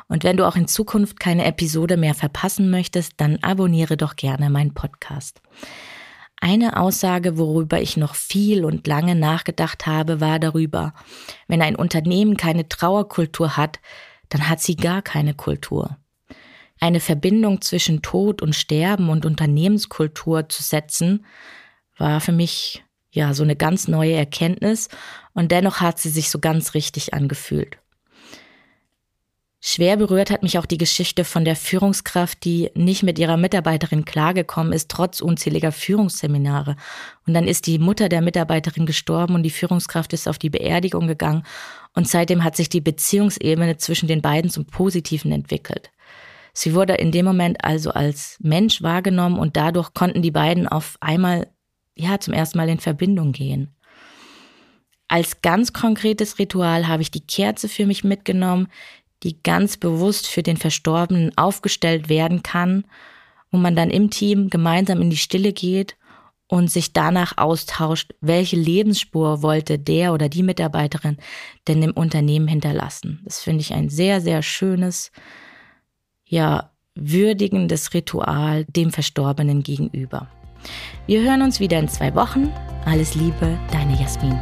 Und 0.08 0.24
wenn 0.24 0.36
du 0.36 0.46
auch 0.46 0.56
in 0.56 0.68
Zukunft 0.68 1.18
keine 1.20 1.44
Episode 1.44 1.96
mehr 1.96 2.14
verpassen 2.14 2.70
möchtest, 2.70 3.14
dann 3.18 3.38
abonniere 3.42 3.96
doch 3.96 4.16
gerne 4.16 4.50
meinen 4.50 4.74
Podcast. 4.74 5.40
Eine 6.40 6.76
Aussage, 6.76 7.38
worüber 7.38 7.80
ich 7.80 7.96
noch 7.96 8.14
viel 8.14 8.64
und 8.64 8.86
lange 8.86 9.14
nachgedacht 9.14 9.86
habe, 9.86 10.20
war 10.20 10.38
darüber, 10.38 10.94
wenn 11.48 11.62
ein 11.62 11.76
Unternehmen 11.76 12.36
keine 12.36 12.68
Trauerkultur 12.68 13.56
hat, 13.56 13.80
dann 14.28 14.48
hat 14.48 14.60
sie 14.60 14.76
gar 14.76 15.02
keine 15.02 15.34
Kultur. 15.34 15.96
Eine 16.78 17.00
Verbindung 17.00 17.62
zwischen 17.62 18.02
Tod 18.02 18.42
und 18.42 18.54
Sterben 18.54 19.08
und 19.08 19.24
Unternehmenskultur 19.24 20.48
zu 20.48 20.62
setzen, 20.62 21.24
war 21.96 22.20
für 22.20 22.32
mich 22.32 22.84
ja 23.16 23.34
so 23.34 23.42
eine 23.42 23.56
ganz 23.56 23.88
neue 23.88 24.14
Erkenntnis 24.14 24.88
und 25.34 25.50
dennoch 25.50 25.80
hat 25.80 25.98
sie 25.98 26.10
sich 26.10 26.30
so 26.30 26.38
ganz 26.38 26.74
richtig 26.74 27.14
angefühlt. 27.14 27.78
Schwer 29.68 29.96
berührt 29.96 30.30
hat 30.30 30.44
mich 30.44 30.58
auch 30.58 30.66
die 30.66 30.78
Geschichte 30.78 31.24
von 31.24 31.44
der 31.44 31.56
Führungskraft, 31.56 32.44
die 32.44 32.70
nicht 32.74 33.02
mit 33.02 33.18
ihrer 33.18 33.36
Mitarbeiterin 33.36 34.04
klargekommen 34.04 34.72
ist, 34.72 34.88
trotz 34.88 35.20
unzähliger 35.20 35.72
Führungsseminare. 35.72 36.76
Und 37.26 37.34
dann 37.34 37.48
ist 37.48 37.66
die 37.66 37.80
Mutter 37.80 38.08
der 38.08 38.20
Mitarbeiterin 38.20 38.86
gestorben 38.86 39.34
und 39.34 39.42
die 39.42 39.50
Führungskraft 39.50 40.12
ist 40.12 40.28
auf 40.28 40.38
die 40.38 40.50
Beerdigung 40.50 41.08
gegangen. 41.08 41.42
Und 41.94 42.06
seitdem 42.06 42.44
hat 42.44 42.54
sich 42.54 42.68
die 42.68 42.80
Beziehungsebene 42.80 43.76
zwischen 43.78 44.06
den 44.06 44.22
beiden 44.22 44.52
zum 44.52 44.66
Positiven 44.66 45.32
entwickelt. 45.32 45.90
Sie 46.52 46.72
wurde 46.72 46.94
in 46.94 47.10
dem 47.10 47.26
Moment 47.26 47.64
also 47.64 47.90
als 47.90 48.38
Mensch 48.40 48.82
wahrgenommen 48.82 49.38
und 49.38 49.56
dadurch 49.56 49.92
konnten 49.94 50.22
die 50.22 50.30
beiden 50.30 50.68
auf 50.68 50.96
einmal, 51.00 51.48
ja, 51.96 52.20
zum 52.20 52.34
ersten 52.34 52.58
Mal 52.58 52.68
in 52.68 52.78
Verbindung 52.78 53.32
gehen. 53.32 53.74
Als 55.08 55.40
ganz 55.40 55.72
konkretes 55.72 56.38
Ritual 56.38 56.88
habe 56.88 57.02
ich 57.02 57.10
die 57.10 57.26
Kerze 57.26 57.68
für 57.68 57.86
mich 57.86 58.04
mitgenommen, 58.04 58.68
die 59.22 59.42
ganz 59.42 59.76
bewusst 59.76 60.26
für 60.26 60.42
den 60.42 60.56
Verstorbenen 60.56 61.36
aufgestellt 61.36 62.08
werden 62.08 62.42
kann, 62.42 62.84
wo 63.50 63.58
man 63.58 63.76
dann 63.76 63.90
im 63.90 64.10
Team 64.10 64.50
gemeinsam 64.50 65.00
in 65.00 65.10
die 65.10 65.16
Stille 65.16 65.52
geht 65.52 65.96
und 66.48 66.70
sich 66.70 66.92
danach 66.92 67.38
austauscht, 67.38 68.14
welche 68.20 68.56
Lebensspur 68.56 69.42
wollte 69.42 69.78
der 69.78 70.12
oder 70.12 70.28
die 70.28 70.42
Mitarbeiterin 70.42 71.16
denn 71.66 71.82
im 71.82 71.92
Unternehmen 71.92 72.46
hinterlassen. 72.46 73.20
Das 73.24 73.42
finde 73.42 73.62
ich 73.62 73.72
ein 73.72 73.88
sehr, 73.88 74.20
sehr 74.20 74.42
schönes, 74.42 75.10
ja, 76.24 76.72
würdigendes 76.94 77.94
Ritual 77.94 78.64
dem 78.64 78.90
Verstorbenen 78.90 79.62
gegenüber. 79.62 80.28
Wir 81.06 81.22
hören 81.22 81.42
uns 81.42 81.60
wieder 81.60 81.78
in 81.78 81.88
zwei 81.88 82.14
Wochen. 82.14 82.52
Alles 82.84 83.14
Liebe, 83.14 83.58
deine 83.72 84.00
Jasmin. 84.00 84.38